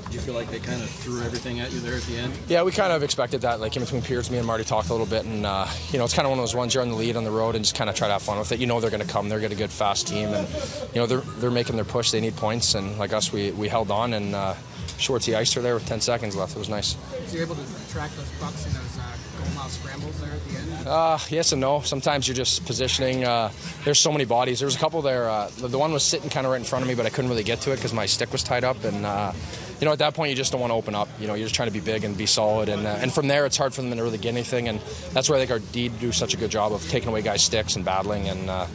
Did 0.05 0.15
you 0.15 0.21
feel 0.21 0.35
like 0.35 0.51
they 0.51 0.61
kind 0.61 0.81
of 0.81 0.89
threw 0.89 1.23
everything 1.23 1.59
at 1.61 1.73
you 1.73 1.81
there 1.81 1.97
at 1.97 2.03
the 2.03 2.17
end? 2.17 2.33
Yeah, 2.49 2.63
we 2.63 2.71
kind 2.71 2.93
of 2.93 3.03
expected 3.03 3.41
that. 3.41 3.59
Like 3.61 3.75
in 3.75 3.83
between 3.83 4.03
periods, 4.03 4.31
me 4.31 4.39
and 4.39 4.47
Marty 4.47 4.65
talked 4.65 4.91
a 4.91 4.93
little 4.93 5.07
bit, 5.07 5.25
and 5.25 5.47
uh, 5.47 5.67
you 5.91 5.99
know, 5.99 6.05
it's 6.05 6.15
kind 6.15 6.27
of 6.27 6.31
one 6.31 6.39
of 6.39 6.43
those 6.43 6.55
ones 6.55 6.75
you're 6.75 6.83
on 6.83 6.91
the 6.91 6.95
lead 6.95 7.17
on 7.17 7.25
the 7.25 7.31
road 7.31 7.55
and 7.55 7.65
just 7.65 7.77
kind 7.77 7.89
of 7.89 7.97
try 7.97 8.07
to 8.09 8.13
have 8.13 8.23
fun 8.23 8.39
with 8.39 8.53
it. 8.53 8.61
You 8.61 8.67
know, 8.67 8.79
they're 8.79 8.91
going 8.91 9.03
to 9.05 9.09
come. 9.09 9.31
They're 9.31 9.41
going 9.41 9.51
to 9.51 9.57
get 9.57 9.65
a 9.65 9.69
good, 9.69 9.73
fast 9.73 10.07
team, 10.07 10.29
and 10.29 10.47
you 10.95 11.01
know, 11.01 11.07
they're 11.07 11.23
they're 11.39 11.51
making 11.51 11.77
their 11.77 11.85
push. 11.85 12.11
They 12.11 12.21
need 12.21 12.37
points, 12.37 12.75
and 12.75 12.99
like 12.99 13.13
us, 13.13 13.33
we 13.33 13.53
we 13.53 13.69
held 13.69 13.91
on 13.91 14.13
and 14.13 14.35
uh, 14.35 14.55
Schwartzy 14.99 15.37
iced 15.37 15.55
her 15.55 15.63
there 15.63 15.75
with 15.75 15.87
10 15.87 16.01
seconds 16.01 16.37
left. 16.37 16.57
It 16.57 16.59
was 16.59 16.69
nice. 16.69 16.97
Was 17.21 17.35
you 17.35 17.43
able 17.43 17.55
to 17.55 17.89
track 17.91 18.11
those 18.13 18.31
pucks 18.41 18.67
in 18.67 18.73
those 18.73 18.99
uh, 18.99 19.17
goal 19.39 19.55
mile 19.55 19.69
scrambles 19.69 20.21
there 20.21 20.33
at 20.33 20.45
the 20.49 20.59
end? 20.59 20.89
Uh, 20.89 21.19
yes 21.29 21.53
and 21.53 21.61
no. 21.61 21.81
Sometimes 21.81 22.27
you're 22.27 22.35
just 22.35 22.65
positioning. 22.65 23.25
Uh, 23.25 23.51
there's 23.85 23.99
so 23.99 24.11
many 24.11 24.25
bodies. 24.25 24.61
There 24.61 24.67
was 24.67 24.77
a 24.77 24.79
couple 24.79 25.03
there. 25.03 25.29
Uh, 25.29 25.51
the, 25.59 25.69
the, 25.69 25.79
one 25.79 25.93
was 25.93 26.03
sitting 26.03 26.31
kind 26.31 26.47
of 26.47 26.53
right 26.53 26.59
in 26.59 26.65
front 26.65 26.83
of 26.83 26.89
me, 26.89 26.95
but 26.95 27.05
I 27.05 27.11
couldn't 27.11 27.31
really 27.31 27.43
get 27.43 27.61
to 27.63 27.73
it 27.73 27.77
because 27.77 27.93
my 27.93 28.07
stick 28.07 28.33
was 28.33 28.43
tied 28.43 28.65
up. 28.65 28.83
And 28.85 29.05
uh, 29.05 29.33
you 29.81 29.85
know, 29.85 29.93
at 29.93 29.99
that 29.99 30.15
point, 30.15 30.31
you 30.31 30.37
just 30.37 30.53
don't 30.53 30.61
want 30.61 30.71
to 30.71 30.77
open 30.77 30.95
up. 30.95 31.09
You 31.21 31.27
know, 31.27 31.35
you're 31.35 31.47
just 31.47 31.55
trying 31.55 31.69
to 31.69 31.75
be 31.75 31.81
big 31.81 32.05
and 32.05 32.17
be 32.17 32.27
solid. 32.27 32.69
And 32.69 32.87
uh, 32.87 32.99
and 33.01 33.13
from 33.13 33.29
there, 33.29 33.45
it's 33.45 33.57
hard 33.57 33.75
for 33.75 33.83
them 33.83 33.95
to 33.95 34.03
really 34.03 34.19
get 34.19 34.31
anything. 34.31 34.69
And 34.69 34.81
that's 35.13 35.29
where 35.29 35.37
I 35.37 35.41
think 35.41 35.51
our 35.51 35.59
D 35.73 35.89
do 35.89 36.13
such 36.13 36.33
a 36.33 36.37
good 36.37 36.51
job 36.51 36.73
of 36.73 36.89
taking 36.89 37.09
away 37.11 37.21
guys' 37.23 37.43
sticks 37.43 37.77
and 37.77 37.85
battling. 37.85 38.29
And 38.29 38.49
uh, 38.49 38.67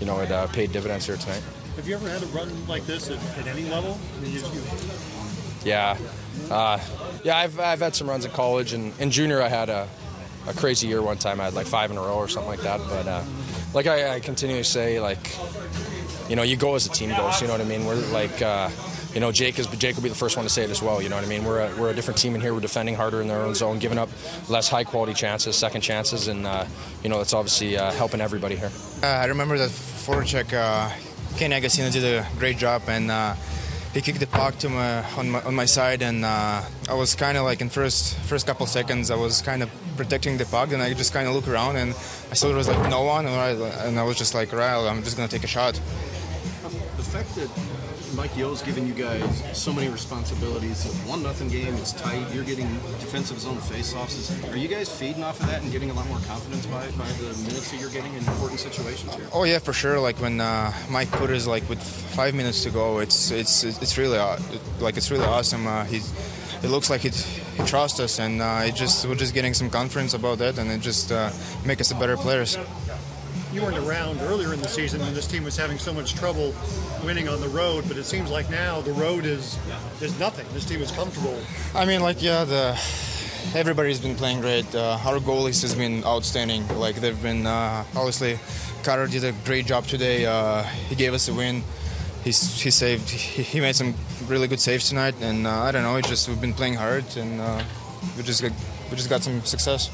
you 0.00 0.06
know, 0.06 0.20
it 0.20 0.52
paid 0.52 0.72
dividends 0.72 1.06
here 1.06 1.16
tonight. 1.16 1.42
Have 1.76 1.86
you 1.86 1.94
ever 1.94 2.08
had 2.08 2.22
a 2.22 2.26
run 2.26 2.48
like 2.66 2.86
this 2.86 3.10
at, 3.10 3.18
at 3.38 3.46
any 3.46 3.68
level? 3.68 3.98
I 4.16 4.20
mean, 4.22 4.32
you, 4.32 4.38
you... 4.38 4.62
Yeah. 5.64 5.96
Uh, 6.50 6.78
yeah, 7.24 7.36
I've, 7.36 7.58
I've 7.58 7.80
had 7.80 7.94
some 7.94 8.08
runs 8.08 8.24
in 8.24 8.30
college, 8.30 8.72
and 8.72 8.92
in 9.00 9.10
junior 9.10 9.42
I 9.42 9.48
had 9.48 9.68
a, 9.68 9.88
a 10.46 10.52
crazy 10.52 10.86
year 10.86 11.02
one 11.02 11.18
time. 11.18 11.40
I 11.40 11.44
had 11.44 11.54
like 11.54 11.66
five 11.66 11.90
in 11.90 11.96
a 11.96 12.00
row 12.00 12.16
or 12.16 12.28
something 12.28 12.50
like 12.50 12.60
that. 12.60 12.78
But 12.88 13.06
uh, 13.06 13.22
like 13.74 13.86
I, 13.86 14.14
I 14.16 14.20
continue 14.20 14.58
to 14.58 14.64
say, 14.64 15.00
like, 15.00 15.36
you 16.28 16.36
know, 16.36 16.42
you 16.42 16.56
go 16.56 16.74
as 16.74 16.86
a 16.86 16.90
team 16.90 17.10
goes. 17.10 17.40
You 17.40 17.46
know 17.46 17.54
what 17.54 17.60
I 17.60 17.64
mean? 17.64 17.84
We're 17.84 17.96
like, 18.12 18.40
uh, 18.42 18.70
you 19.14 19.20
know, 19.20 19.32
Jake 19.32 19.58
is 19.58 19.66
Jake 19.66 19.96
will 19.96 20.02
be 20.02 20.08
the 20.08 20.14
first 20.14 20.36
one 20.36 20.44
to 20.44 20.50
say 20.50 20.62
it 20.62 20.70
as 20.70 20.82
well. 20.82 21.00
You 21.00 21.08
know 21.08 21.16
what 21.16 21.24
I 21.24 21.28
mean? 21.28 21.44
We're 21.44 21.60
a, 21.60 21.80
we're 21.80 21.90
a 21.90 21.94
different 21.94 22.18
team 22.18 22.34
in 22.34 22.40
here. 22.40 22.52
We're 22.52 22.60
defending 22.60 22.94
harder 22.94 23.22
in 23.22 23.28
their 23.28 23.40
own 23.40 23.54
zone, 23.54 23.78
giving 23.78 23.98
up 23.98 24.10
less 24.48 24.68
high 24.68 24.84
quality 24.84 25.14
chances, 25.14 25.56
second 25.56 25.80
chances, 25.80 26.28
and 26.28 26.46
uh, 26.46 26.66
you 27.02 27.08
know, 27.08 27.20
it's 27.20 27.32
obviously 27.32 27.78
uh, 27.78 27.90
helping 27.92 28.20
everybody 28.20 28.56
here. 28.56 28.70
Uh, 29.02 29.06
I 29.06 29.24
remember 29.26 29.56
that 29.58 29.70
forecheck. 29.70 30.52
Uh, 30.52 30.94
Ken 31.36 31.52
Agostino 31.52 31.90
did 31.90 32.04
a 32.04 32.26
great 32.38 32.56
job 32.56 32.82
and 32.88 33.10
uh, 33.10 33.34
he 33.96 34.02
kicked 34.02 34.20
the 34.20 34.26
puck 34.26 34.58
to 34.58 34.68
my 34.68 35.02
on 35.16 35.30
my 35.30 35.40
on 35.42 35.54
my 35.54 35.64
side, 35.64 36.02
and 36.02 36.22
uh, 36.22 36.60
I 36.86 36.94
was 36.94 37.14
kind 37.14 37.38
of 37.38 37.44
like 37.44 37.62
in 37.62 37.70
first 37.70 38.14
first 38.28 38.46
couple 38.46 38.66
seconds, 38.66 39.10
I 39.10 39.16
was 39.16 39.40
kind 39.40 39.62
of 39.62 39.70
protecting 39.96 40.36
the 40.36 40.44
puck, 40.44 40.70
and 40.72 40.82
I 40.82 40.92
just 40.92 41.14
kind 41.14 41.26
of 41.26 41.34
look 41.34 41.48
around, 41.48 41.76
and 41.76 41.92
I 42.30 42.34
saw 42.34 42.48
there 42.48 42.56
was 42.56 42.68
like 42.68 42.90
no 42.90 43.04
one, 43.04 43.24
and 43.24 43.34
I, 43.34 43.50
and 43.86 43.98
I 43.98 44.02
was 44.02 44.18
just 44.18 44.34
like, 44.34 44.52
right, 44.52 44.76
I'm 44.86 45.02
just 45.02 45.16
gonna 45.16 45.28
take 45.28 45.44
a 45.44 45.52
shot. 45.58 45.80
The 47.00 47.08
fact 47.14 47.34
that 47.36 47.48
Mike 48.14 48.36
Yeo's 48.36 48.62
giving 48.62 48.86
you 48.86 48.94
guys 48.94 49.42
so 49.56 49.72
many 49.72 49.88
responsibilities. 49.88 50.84
One 51.06 51.22
nothing 51.22 51.48
game 51.48 51.74
is 51.74 51.92
tight. 51.92 52.32
You're 52.32 52.44
getting 52.44 52.72
defensive 53.00 53.38
zone 53.38 53.56
faceoffs. 53.58 54.52
Are 54.52 54.56
you 54.56 54.68
guys 54.68 54.88
feeding 54.88 55.24
off 55.24 55.40
of 55.40 55.46
that 55.46 55.62
and 55.62 55.72
getting 55.72 55.90
a 55.90 55.94
lot 55.94 56.06
more 56.08 56.18
confidence 56.20 56.66
by, 56.66 56.86
by 56.92 57.08
the 57.12 57.36
minutes 57.42 57.70
that 57.70 57.80
you're 57.80 57.90
getting 57.90 58.12
in 58.12 58.18
important 58.18 58.60
situations 58.60 59.14
here? 59.14 59.26
Oh 59.32 59.44
yeah, 59.44 59.58
for 59.58 59.72
sure. 59.72 59.98
Like 59.98 60.20
when 60.20 60.40
uh, 60.40 60.72
Mike 60.90 61.10
put 61.10 61.30
us 61.30 61.46
like 61.46 61.68
with 61.68 61.82
five 61.82 62.34
minutes 62.34 62.62
to 62.64 62.70
go, 62.70 62.98
it's 62.98 63.30
it's 63.30 63.64
it's 63.64 63.98
really 63.98 64.18
like 64.80 64.96
it's 64.96 65.10
really 65.10 65.24
awesome. 65.24 65.66
Uh, 65.66 65.84
he's 65.84 66.12
it 66.62 66.68
looks 66.68 66.88
like 66.88 67.04
it, 67.04 67.14
he 67.14 67.64
trusts 67.64 68.00
us, 68.00 68.18
and 68.18 68.40
uh, 68.40 68.62
it 68.64 68.74
just 68.74 69.06
we're 69.06 69.14
just 69.14 69.34
getting 69.34 69.54
some 69.54 69.70
confidence 69.70 70.14
about 70.14 70.38
that, 70.38 70.58
and 70.58 70.70
it 70.70 70.80
just 70.80 71.12
uh, 71.12 71.30
make 71.64 71.80
us 71.80 71.92
better 71.92 72.16
players 72.16 72.56
you 73.56 73.62
weren't 73.62 73.78
around 73.78 74.20
earlier 74.20 74.52
in 74.52 74.60
the 74.60 74.68
season 74.68 75.00
when 75.00 75.14
this 75.14 75.26
team 75.26 75.42
was 75.42 75.56
having 75.56 75.78
so 75.78 75.90
much 75.90 76.14
trouble 76.14 76.54
winning 77.02 77.26
on 77.26 77.40
the 77.40 77.48
road, 77.48 77.84
but 77.88 77.96
it 77.96 78.04
seems 78.04 78.30
like 78.30 78.50
now 78.50 78.82
the 78.82 78.92
road 78.92 79.24
is 79.24 79.58
is 80.02 80.18
nothing. 80.20 80.46
This 80.52 80.66
team 80.66 80.82
is 80.82 80.90
comfortable. 80.90 81.38
I 81.74 81.86
mean, 81.86 82.02
like 82.02 82.22
yeah, 82.22 82.44
the 82.44 82.78
everybody's 83.54 83.98
been 83.98 84.14
playing 84.14 84.42
great. 84.42 84.74
Uh, 84.74 84.98
our 85.06 85.18
goalies 85.20 85.62
has 85.62 85.74
been 85.74 86.04
outstanding. 86.04 86.68
Like 86.76 86.96
they've 86.96 87.22
been 87.22 87.46
uh, 87.46 87.84
obviously, 87.96 88.38
Carter 88.82 89.06
did 89.06 89.24
a 89.24 89.32
great 89.46 89.64
job 89.64 89.86
today. 89.86 90.26
Uh, 90.26 90.62
he 90.90 90.94
gave 90.94 91.14
us 91.14 91.26
a 91.28 91.32
win. 91.32 91.62
He's, 92.24 92.60
he 92.60 92.70
saved. 92.70 93.08
He, 93.08 93.42
he 93.42 93.60
made 93.60 93.74
some 93.74 93.94
really 94.26 94.48
good 94.48 94.60
saves 94.60 94.90
tonight, 94.90 95.14
and 95.22 95.46
uh, 95.46 95.62
I 95.62 95.72
don't 95.72 95.82
know. 95.82 95.96
It's 95.96 96.10
just 96.10 96.28
we've 96.28 96.40
been 96.40 96.52
playing 96.52 96.74
hard, 96.74 97.06
and 97.16 97.40
uh, 97.40 97.62
we 98.18 98.22
just 98.22 98.42
got, 98.42 98.52
we 98.90 98.96
just 98.96 99.08
got 99.08 99.22
some 99.22 99.40
success. 99.46 99.90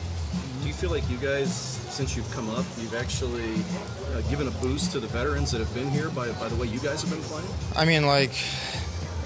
Do 0.62 0.66
you 0.66 0.74
feel 0.74 0.90
like 0.90 1.08
you 1.08 1.18
guys 1.18 1.71
since 1.92 2.16
you've 2.16 2.30
come 2.32 2.48
up, 2.48 2.64
you've 2.78 2.94
actually 2.94 3.52
uh, 4.14 4.22
given 4.30 4.48
a 4.48 4.50
boost 4.62 4.92
to 4.92 4.98
the 4.98 5.06
veterans 5.08 5.50
that 5.50 5.58
have 5.58 5.72
been 5.74 5.90
here 5.90 6.08
by, 6.08 6.32
by 6.32 6.48
the 6.48 6.56
way 6.56 6.66
you 6.66 6.80
guys 6.80 7.02
have 7.02 7.10
been 7.10 7.20
playing? 7.24 7.46
I 7.76 7.84
mean, 7.84 8.06
like, 8.06 8.32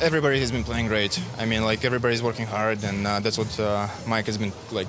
everybody 0.01 0.41
has 0.41 0.51
been 0.51 0.65
playing 0.65 0.89
great. 0.89 1.21
I 1.39 1.47
mean, 1.47 1.63
like, 1.63 1.85
everybody's 1.85 2.25
working 2.25 2.45
hard, 2.45 2.83
and 2.83 3.07
uh, 3.07 3.21
that's 3.21 3.39
what 3.39 3.59
uh, 3.61 3.87
Mike 4.09 4.27
has 4.27 4.37
been, 4.37 4.53
like, 4.73 4.89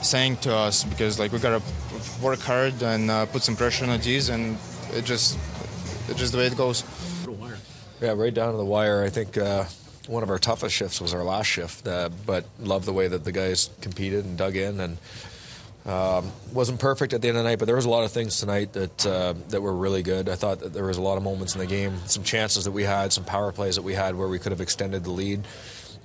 saying 0.00 0.38
to 0.38 0.54
us 0.54 0.82
because, 0.84 1.18
like, 1.18 1.30
we 1.30 1.38
got 1.38 1.60
to 1.60 2.24
work 2.24 2.40
hard 2.40 2.82
and 2.82 3.10
uh, 3.10 3.26
put 3.26 3.42
some 3.42 3.54
pressure 3.54 3.84
on 3.84 4.00
these, 4.00 4.30
and 4.30 4.56
it 4.94 5.04
just, 5.04 5.38
it's 6.08 6.18
just 6.18 6.32
the 6.32 6.38
way 6.38 6.46
it 6.46 6.56
goes. 6.56 6.84
Yeah, 8.00 8.12
right 8.12 8.32
down 8.32 8.50
to 8.50 8.56
the 8.56 8.64
wire. 8.64 9.04
I 9.04 9.10
think 9.10 9.36
uh, 9.36 9.64
one 10.08 10.22
of 10.22 10.30
our 10.30 10.38
toughest 10.38 10.74
shifts 10.74 11.02
was 11.02 11.12
our 11.12 11.22
last 11.22 11.46
shift, 11.46 11.86
uh, 11.86 12.08
but 12.24 12.46
love 12.58 12.86
the 12.86 12.94
way 12.94 13.08
that 13.08 13.24
the 13.24 13.30
guys 13.30 13.68
competed 13.82 14.24
and 14.24 14.38
dug 14.38 14.56
in 14.56 14.80
and 14.80 14.96
um, 15.86 16.30
wasn't 16.52 16.78
perfect 16.78 17.12
at 17.12 17.22
the 17.22 17.28
end 17.28 17.36
of 17.36 17.44
the 17.44 17.50
night, 17.50 17.58
but 17.58 17.66
there 17.66 17.76
was 17.76 17.86
a 17.86 17.90
lot 17.90 18.04
of 18.04 18.12
things 18.12 18.38
tonight 18.38 18.72
that 18.74 19.06
uh, 19.06 19.34
that 19.48 19.60
were 19.60 19.74
really 19.74 20.02
good. 20.02 20.28
I 20.28 20.36
thought 20.36 20.60
that 20.60 20.72
there 20.72 20.84
was 20.84 20.96
a 20.96 21.02
lot 21.02 21.16
of 21.16 21.22
moments 21.22 21.54
in 21.54 21.60
the 21.60 21.66
game, 21.66 21.98
some 22.06 22.22
chances 22.22 22.64
that 22.64 22.72
we 22.72 22.84
had, 22.84 23.12
some 23.12 23.24
power 23.24 23.52
plays 23.52 23.76
that 23.76 23.82
we 23.82 23.94
had 23.94 24.14
where 24.14 24.28
we 24.28 24.38
could 24.38 24.52
have 24.52 24.60
extended 24.60 25.04
the 25.04 25.10
lead 25.10 25.44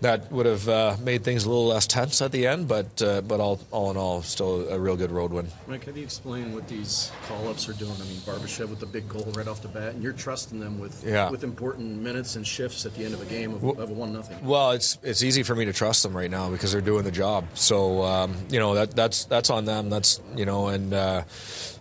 that 0.01 0.31
would 0.31 0.45
have 0.45 0.67
uh, 0.69 0.95
made 1.01 1.23
things 1.23 1.45
a 1.45 1.49
little 1.49 1.67
less 1.67 1.87
tense 1.87 2.21
at 2.21 2.31
the 2.31 2.47
end, 2.47 2.67
but 2.67 3.01
uh, 3.01 3.21
but 3.21 3.39
all, 3.39 3.59
all 3.71 3.91
in 3.91 3.97
all, 3.97 4.21
still 4.21 4.69
a 4.69 4.79
real 4.79 4.95
good 4.95 5.11
road 5.11 5.31
win. 5.31 5.47
Mike, 5.67 5.85
how 5.85 5.91
do 5.91 5.99
you 5.99 6.05
explain 6.05 6.53
what 6.53 6.67
these 6.67 7.11
call-ups 7.27 7.67
are 7.67 7.73
doing? 7.73 7.93
I 7.93 8.05
mean, 8.05 8.17
Barbashev 8.17 8.69
with 8.69 8.79
the 8.79 8.85
big 8.85 9.09
goal 9.09 9.31
right 9.35 9.47
off 9.47 9.61
the 9.61 9.67
bat, 9.67 9.93
and 9.93 10.03
you're 10.03 10.13
trusting 10.13 10.59
them 10.59 10.79
with 10.79 11.03
yeah. 11.05 11.29
with 11.29 11.43
important 11.43 12.01
minutes 12.01 12.35
and 12.35 12.45
shifts 12.45 12.85
at 12.85 12.93
the 12.95 13.05
end 13.05 13.13
of 13.13 13.21
a 13.21 13.25
game 13.25 13.53
of, 13.53 13.63
well, 13.63 13.79
of 13.79 13.89
a 13.89 13.93
one 13.93 14.13
nothing. 14.13 14.37
Well, 14.45 14.71
it's 14.71 14.97
it's 15.03 15.23
easy 15.23 15.43
for 15.43 15.55
me 15.55 15.65
to 15.65 15.73
trust 15.73 16.03
them 16.03 16.15
right 16.15 16.31
now 16.31 16.49
because 16.49 16.71
they're 16.71 16.81
doing 16.81 17.03
the 17.03 17.11
job. 17.11 17.45
So 17.55 18.03
um, 18.03 18.35
you 18.49 18.59
know 18.59 18.75
that 18.75 18.91
that's 18.91 19.25
that's 19.25 19.49
on 19.49 19.65
them. 19.65 19.89
That's 19.89 20.21
you 20.35 20.45
know 20.45 20.67
and. 20.67 20.93
Uh, 20.93 21.23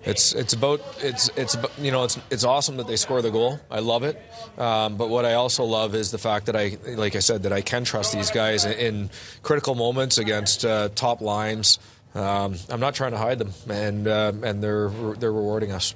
it's 0.07 0.33
it's 0.35 0.53
about 0.55 0.81
it's 1.01 1.29
it's 1.37 1.57
you 1.79 1.91
know 1.91 2.05
it's 2.05 2.19
it's 2.31 2.45
awesome 2.45 2.77
that 2.79 2.87
they 2.87 2.97
score 2.97 3.21
the 3.23 3.31
goal. 3.31 3.61
I 3.71 3.81
love 3.81 4.05
it, 4.05 4.21
um, 4.57 4.97
but 4.97 5.09
what 5.09 5.25
I 5.25 5.35
also 5.35 5.65
love 5.65 5.95
is 5.95 6.11
the 6.11 6.19
fact 6.19 6.47
that 6.47 6.57
I 6.57 6.77
like 6.97 7.17
I 7.17 7.21
said 7.21 7.43
that 7.43 7.53
I 7.53 7.61
can 7.61 7.85
trust 7.85 8.13
these 8.13 8.31
guys 8.31 8.65
in, 8.65 8.73
in 8.73 9.11
critical 9.43 9.75
moments 9.75 10.17
against 10.19 10.65
uh, 10.65 10.89
top 10.95 11.21
lines. 11.21 11.79
Um, 12.15 12.55
I'm 12.71 12.81
not 12.81 12.95
trying 12.95 13.11
to 13.13 13.19
hide 13.19 13.39
them, 13.39 13.53
and 13.69 14.07
uh, 14.09 14.33
and 14.43 14.63
they're 14.63 14.89
they're 15.19 15.33
rewarding 15.33 15.73
us. 15.73 15.95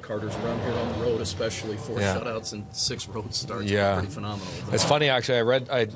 Carter's 0.00 0.36
run 0.36 0.58
here 0.60 0.72
on 0.74 0.88
the 0.92 0.98
road, 1.04 1.20
especially 1.22 1.76
four 1.78 1.98
Yeah. 1.98 2.16
shutouts 2.16 2.52
and 2.52 2.66
six 2.72 3.08
road 3.08 3.34
starts, 3.34 3.64
Yeah. 3.70 3.94
pretty 3.94 4.12
phenomenal. 4.12 4.46
It's 4.72 4.84
funny 4.84 5.08
actually. 5.08 5.38
I 5.38 5.42
read 5.42 5.68
I 5.70 5.88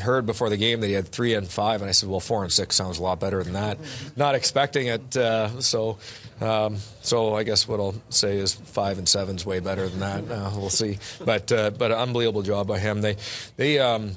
heard 0.00 0.26
before 0.26 0.50
the 0.50 0.56
game 0.56 0.80
that 0.80 0.86
he 0.86 0.92
had 0.92 1.08
three 1.08 1.34
and 1.34 1.48
five, 1.48 1.80
and 1.80 1.88
I 1.88 1.92
said, 1.92 2.08
"Well, 2.08 2.20
four 2.20 2.42
and 2.42 2.52
six 2.52 2.76
sounds 2.76 2.98
a 2.98 3.02
lot 3.02 3.20
better 3.20 3.42
than 3.42 3.54
that." 3.54 3.78
Not 4.16 4.34
expecting 4.34 4.86
it, 4.88 5.16
uh, 5.16 5.60
so 5.60 5.98
um, 6.40 6.76
so 7.02 7.34
I 7.34 7.42
guess 7.42 7.66
what 7.66 7.80
I'll 7.80 7.94
say 8.10 8.36
is 8.36 8.54
five 8.54 8.98
and 8.98 9.08
seven's 9.08 9.46
way 9.46 9.60
better 9.60 9.88
than 9.88 10.00
that. 10.00 10.30
Uh, 10.30 10.50
we'll 10.54 10.70
see, 10.70 10.98
but 11.24 11.50
uh, 11.52 11.70
but 11.70 11.90
an 11.90 11.98
unbelievable 11.98 12.42
job 12.42 12.66
by 12.66 12.78
him. 12.78 13.00
They 13.00 13.16
they. 13.56 13.78
Um, 13.78 14.12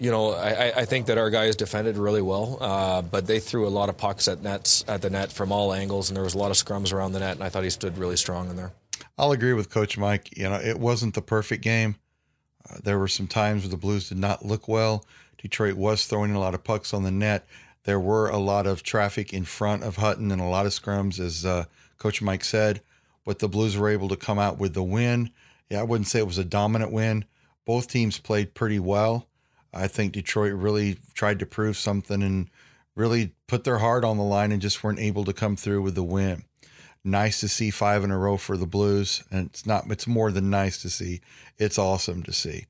you 0.00 0.12
know, 0.12 0.30
I, 0.30 0.72
I 0.76 0.84
think 0.84 1.06
that 1.06 1.18
our 1.18 1.28
guys 1.28 1.56
defended 1.56 1.96
really 1.96 2.22
well, 2.22 2.58
uh, 2.60 3.02
but 3.02 3.26
they 3.26 3.40
threw 3.40 3.66
a 3.66 3.68
lot 3.68 3.88
of 3.88 3.96
pucks 3.96 4.28
at 4.28 4.40
nets 4.42 4.84
at 4.86 5.02
the 5.02 5.10
net 5.10 5.32
from 5.32 5.50
all 5.50 5.72
angles, 5.72 6.08
and 6.08 6.16
there 6.16 6.22
was 6.22 6.34
a 6.34 6.38
lot 6.38 6.52
of 6.52 6.56
scrums 6.56 6.92
around 6.92 7.14
the 7.14 7.18
net, 7.18 7.32
and 7.32 7.42
I 7.42 7.48
thought 7.48 7.64
he 7.64 7.70
stood 7.70 7.98
really 7.98 8.16
strong 8.16 8.48
in 8.48 8.54
there. 8.54 8.70
I'll 9.18 9.32
agree 9.32 9.54
with 9.54 9.70
Coach 9.70 9.98
Mike. 9.98 10.36
You 10.36 10.48
know, 10.50 10.54
it 10.54 10.78
wasn't 10.78 11.14
the 11.14 11.22
perfect 11.22 11.64
game. 11.64 11.96
Uh, 12.68 12.76
there 12.82 12.98
were 12.98 13.08
some 13.08 13.26
times 13.26 13.62
where 13.62 13.70
the 13.70 13.76
Blues 13.76 14.08
did 14.08 14.18
not 14.18 14.44
look 14.44 14.68
well. 14.68 15.04
Detroit 15.38 15.74
was 15.74 16.04
throwing 16.04 16.34
a 16.34 16.40
lot 16.40 16.54
of 16.54 16.64
pucks 16.64 16.92
on 16.92 17.04
the 17.04 17.10
net. 17.10 17.46
There 17.84 18.00
were 18.00 18.28
a 18.28 18.38
lot 18.38 18.66
of 18.66 18.82
traffic 18.82 19.32
in 19.32 19.44
front 19.44 19.82
of 19.82 19.96
Hutton 19.96 20.30
and 20.30 20.40
a 20.40 20.46
lot 20.46 20.66
of 20.66 20.72
scrums, 20.72 21.20
as 21.20 21.46
uh, 21.46 21.64
Coach 21.98 22.20
Mike 22.20 22.44
said. 22.44 22.80
But 23.24 23.38
the 23.38 23.48
Blues 23.48 23.76
were 23.76 23.88
able 23.88 24.08
to 24.08 24.16
come 24.16 24.38
out 24.38 24.58
with 24.58 24.74
the 24.74 24.82
win. 24.82 25.30
Yeah, 25.70 25.80
I 25.80 25.84
wouldn't 25.84 26.08
say 26.08 26.18
it 26.18 26.26
was 26.26 26.38
a 26.38 26.44
dominant 26.44 26.92
win. 26.92 27.24
Both 27.64 27.88
teams 27.88 28.18
played 28.18 28.54
pretty 28.54 28.78
well. 28.78 29.28
I 29.72 29.86
think 29.86 30.12
Detroit 30.12 30.54
really 30.54 30.98
tried 31.14 31.38
to 31.40 31.46
prove 31.46 31.76
something 31.76 32.22
and 32.22 32.48
really 32.94 33.34
put 33.46 33.64
their 33.64 33.78
heart 33.78 34.04
on 34.04 34.16
the 34.16 34.22
line 34.22 34.50
and 34.50 34.62
just 34.62 34.82
weren't 34.82 34.98
able 34.98 35.24
to 35.24 35.32
come 35.32 35.56
through 35.56 35.82
with 35.82 35.94
the 35.94 36.02
win 36.02 36.44
nice 37.10 37.40
to 37.40 37.48
see 37.48 37.70
five 37.70 38.04
in 38.04 38.10
a 38.10 38.18
row 38.18 38.36
for 38.36 38.56
the 38.56 38.66
Blues, 38.66 39.22
and 39.30 39.46
it's 39.46 39.66
not. 39.66 39.84
It's 39.90 40.06
more 40.06 40.30
than 40.30 40.50
nice 40.50 40.80
to 40.82 40.90
see. 40.90 41.20
It's 41.58 41.78
awesome 41.78 42.22
to 42.24 42.32
see. 42.32 42.66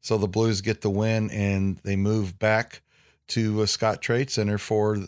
So 0.00 0.18
the 0.18 0.28
Blues 0.28 0.60
get 0.60 0.80
the 0.80 0.90
win, 0.90 1.30
and 1.30 1.78
they 1.84 1.96
move 1.96 2.38
back 2.38 2.82
to 3.28 3.62
uh, 3.62 3.66
Scottrade 3.66 4.30
Center 4.30 4.58
for 4.58 4.98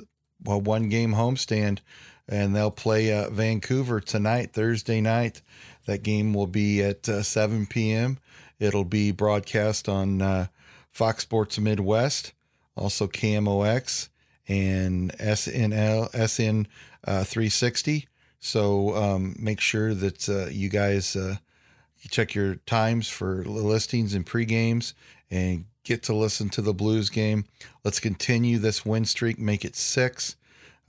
a 0.46 0.58
one 0.58 0.88
game 0.88 1.14
homestand, 1.14 1.80
and 2.28 2.54
they'll 2.54 2.70
play 2.70 3.12
uh, 3.12 3.30
Vancouver 3.30 4.00
tonight, 4.00 4.52
Thursday 4.52 5.00
night. 5.00 5.42
That 5.86 6.02
game 6.02 6.32
will 6.32 6.46
be 6.46 6.82
at 6.82 7.08
uh, 7.08 7.22
7 7.22 7.66
p.m. 7.66 8.18
It'll 8.58 8.84
be 8.84 9.10
broadcast 9.10 9.88
on 9.88 10.22
uh, 10.22 10.46
Fox 10.90 11.22
Sports 11.24 11.58
Midwest, 11.58 12.32
also 12.76 13.06
KMOX 13.06 14.08
and 14.48 15.12
SNL 15.18 16.08
SN 16.28 16.66
uh, 17.06 17.24
360. 17.24 18.08
So 18.44 18.94
um, 18.94 19.34
make 19.38 19.58
sure 19.58 19.94
that 19.94 20.28
uh, 20.28 20.50
you 20.50 20.68
guys 20.68 21.16
uh, 21.16 21.36
check 22.10 22.34
your 22.34 22.56
times 22.66 23.08
for 23.08 23.42
listings 23.42 24.12
and 24.12 24.26
pre 24.26 24.44
games 24.44 24.92
and 25.30 25.64
get 25.82 26.02
to 26.04 26.14
listen 26.14 26.50
to 26.50 26.60
the 26.60 26.74
Blues 26.74 27.08
game. 27.08 27.46
Let's 27.84 28.00
continue 28.00 28.58
this 28.58 28.84
win 28.84 29.06
streak, 29.06 29.38
make 29.38 29.64
it 29.64 29.74
six. 29.74 30.36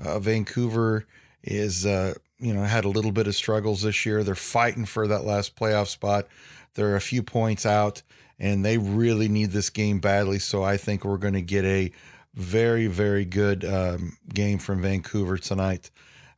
Uh, 0.03 0.19
Vancouver 0.19 1.05
is, 1.43 1.85
uh, 1.85 2.15
you 2.39 2.53
know, 2.53 2.63
had 2.63 2.83
a 2.83 2.89
little 2.89 3.13
bit 3.13 3.25
of 3.25 3.35
struggles 3.35 3.83
this 3.83 4.05
year. 4.05 4.21
They're 4.21 4.35
fighting 4.35 4.85
for 4.85 5.07
that 5.07 5.23
last 5.23 5.55
playoff 5.55 5.87
spot. 5.87 6.27
They're 6.73 6.97
a 6.97 7.01
few 7.01 7.23
points 7.23 7.65
out, 7.65 8.01
and 8.37 8.65
they 8.65 8.77
really 8.77 9.29
need 9.29 9.51
this 9.51 9.69
game 9.69 9.99
badly. 9.99 10.39
So 10.39 10.61
I 10.61 10.75
think 10.75 11.05
we're 11.05 11.15
going 11.15 11.35
to 11.35 11.41
get 11.41 11.63
a 11.63 11.93
very, 12.33 12.87
very 12.87 13.23
good 13.23 13.63
um, 13.63 14.17
game 14.33 14.57
from 14.57 14.81
Vancouver 14.81 15.37
tonight. 15.37 15.89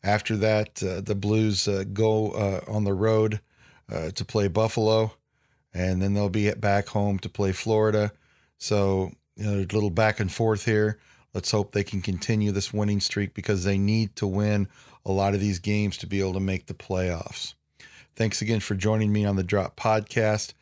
After 0.08 0.38
that, 0.38 0.82
uh, 0.82 1.02
the 1.02 1.16
Blues 1.16 1.68
uh, 1.68 1.84
go 1.92 2.32
uh, 2.32 2.62
on 2.66 2.86
the 2.86 2.94
road 2.94 3.42
to 4.16 4.26
play 4.26 4.48
Buffalo, 4.48 5.14
and 5.74 6.02
then 6.02 6.14
they'll 6.14 6.30
be 6.30 6.50
back 6.52 6.88
home 6.88 7.20
to 7.20 7.30
play 7.30 7.52
Florida. 7.52 8.12
So, 8.58 9.12
you 9.36 9.46
know, 9.46 9.58
a 9.60 9.74
little 9.74 9.90
back 9.90 10.20
and 10.20 10.32
forth 10.32 10.66
here. 10.66 10.98
Let's 11.34 11.52
hope 11.52 11.72
they 11.72 11.84
can 11.84 12.02
continue 12.02 12.52
this 12.52 12.74
winning 12.74 13.02
streak 13.02 13.34
because 13.34 13.64
they 13.64 13.78
need 13.78 14.16
to 14.16 14.28
win 14.28 14.70
a 15.06 15.12
lot 15.12 15.34
of 15.34 15.40
these 15.42 15.60
games 15.60 15.98
to 15.98 16.08
be 16.08 16.20
able 16.22 16.34
to 16.34 16.40
make 16.40 16.68
the 16.68 16.74
playoffs. 16.74 17.54
Thanks 18.16 18.42
again 18.42 18.62
for 18.62 18.76
joining 18.76 19.12
me 19.12 19.26
on 19.26 19.36
the 19.36 19.44
Drop 19.44 19.78
Podcast. 19.78 20.54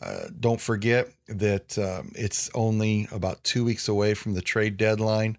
Uh, 0.00 0.28
don't 0.40 0.60
forget 0.60 1.08
that 1.28 1.78
um, 1.78 2.12
it's 2.16 2.50
only 2.54 3.06
about 3.12 3.44
two 3.44 3.64
weeks 3.64 3.86
away 3.86 4.14
from 4.14 4.34
the 4.34 4.42
trade 4.42 4.76
deadline. 4.76 5.38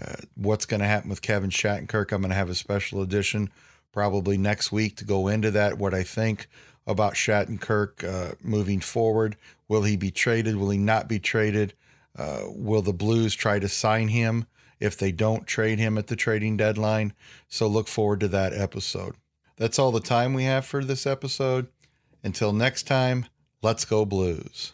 Uh, 0.00 0.14
what's 0.36 0.66
going 0.66 0.80
to 0.80 0.86
happen 0.86 1.10
with 1.10 1.22
Kevin 1.22 1.50
Shattenkirk? 1.50 2.12
I'm 2.12 2.22
going 2.22 2.30
to 2.30 2.36
have 2.36 2.50
a 2.50 2.54
special 2.54 3.02
edition 3.02 3.50
probably 3.92 4.38
next 4.38 4.70
week 4.70 4.96
to 4.96 5.04
go 5.04 5.28
into 5.28 5.50
that. 5.50 5.78
What 5.78 5.94
I 5.94 6.02
think 6.02 6.48
about 6.86 7.14
Shattenkirk 7.14 8.02
uh, 8.02 8.34
moving 8.42 8.80
forward. 8.80 9.36
Will 9.68 9.82
he 9.82 9.96
be 9.96 10.10
traded? 10.10 10.56
Will 10.56 10.70
he 10.70 10.78
not 10.78 11.08
be 11.08 11.18
traded? 11.18 11.74
Uh, 12.16 12.44
will 12.46 12.82
the 12.82 12.92
Blues 12.92 13.34
try 13.34 13.58
to 13.58 13.68
sign 13.68 14.08
him 14.08 14.46
if 14.80 14.96
they 14.96 15.12
don't 15.12 15.46
trade 15.46 15.78
him 15.78 15.98
at 15.98 16.06
the 16.06 16.16
trading 16.16 16.56
deadline? 16.56 17.12
So 17.48 17.66
look 17.66 17.88
forward 17.88 18.20
to 18.20 18.28
that 18.28 18.54
episode. 18.54 19.16
That's 19.56 19.78
all 19.78 19.92
the 19.92 20.00
time 20.00 20.32
we 20.32 20.44
have 20.44 20.64
for 20.64 20.82
this 20.82 21.06
episode. 21.06 21.68
Until 22.24 22.52
next 22.52 22.84
time, 22.84 23.26
let's 23.62 23.84
go 23.84 24.04
Blues. 24.04 24.72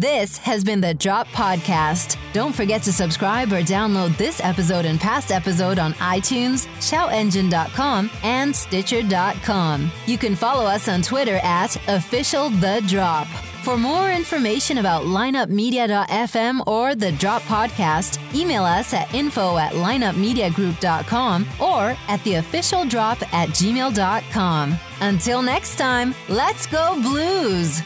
This 0.00 0.38
has 0.38 0.64
been 0.64 0.80
the 0.80 0.94
Drop 0.94 1.28
Podcast. 1.28 2.16
Don't 2.32 2.54
forget 2.54 2.80
to 2.84 2.92
subscribe 2.92 3.52
or 3.52 3.60
download 3.60 4.16
this 4.16 4.40
episode 4.42 4.86
and 4.86 4.98
past 4.98 5.30
episode 5.30 5.78
on 5.78 5.92
iTunes, 5.92 6.66
shoutengine.com, 6.78 8.10
and 8.22 8.56
Stitcher.com. 8.56 9.92
You 10.06 10.16
can 10.16 10.36
follow 10.36 10.64
us 10.64 10.88
on 10.88 11.02
Twitter 11.02 11.38
at 11.42 11.76
official 11.86 12.48
the 12.48 12.82
drop. 12.86 13.26
For 13.62 13.76
more 13.76 14.10
information 14.10 14.78
about 14.78 15.04
lineupmedia.fm 15.04 16.66
or 16.66 16.94
the 16.94 17.12
Drop 17.12 17.42
Podcast, 17.42 18.34
email 18.34 18.64
us 18.64 18.94
at 18.94 19.14
info 19.14 19.58
at 19.58 19.74
lineupmediagroup.com 19.74 21.46
or 21.60 21.94
at 22.08 22.24
the 22.24 22.36
official 22.36 22.86
drop 22.86 23.20
at 23.34 23.50
gmail.com. 23.50 24.78
Until 25.02 25.42
next 25.42 25.76
time, 25.76 26.14
let's 26.30 26.66
go 26.68 26.98
blues! 27.02 27.82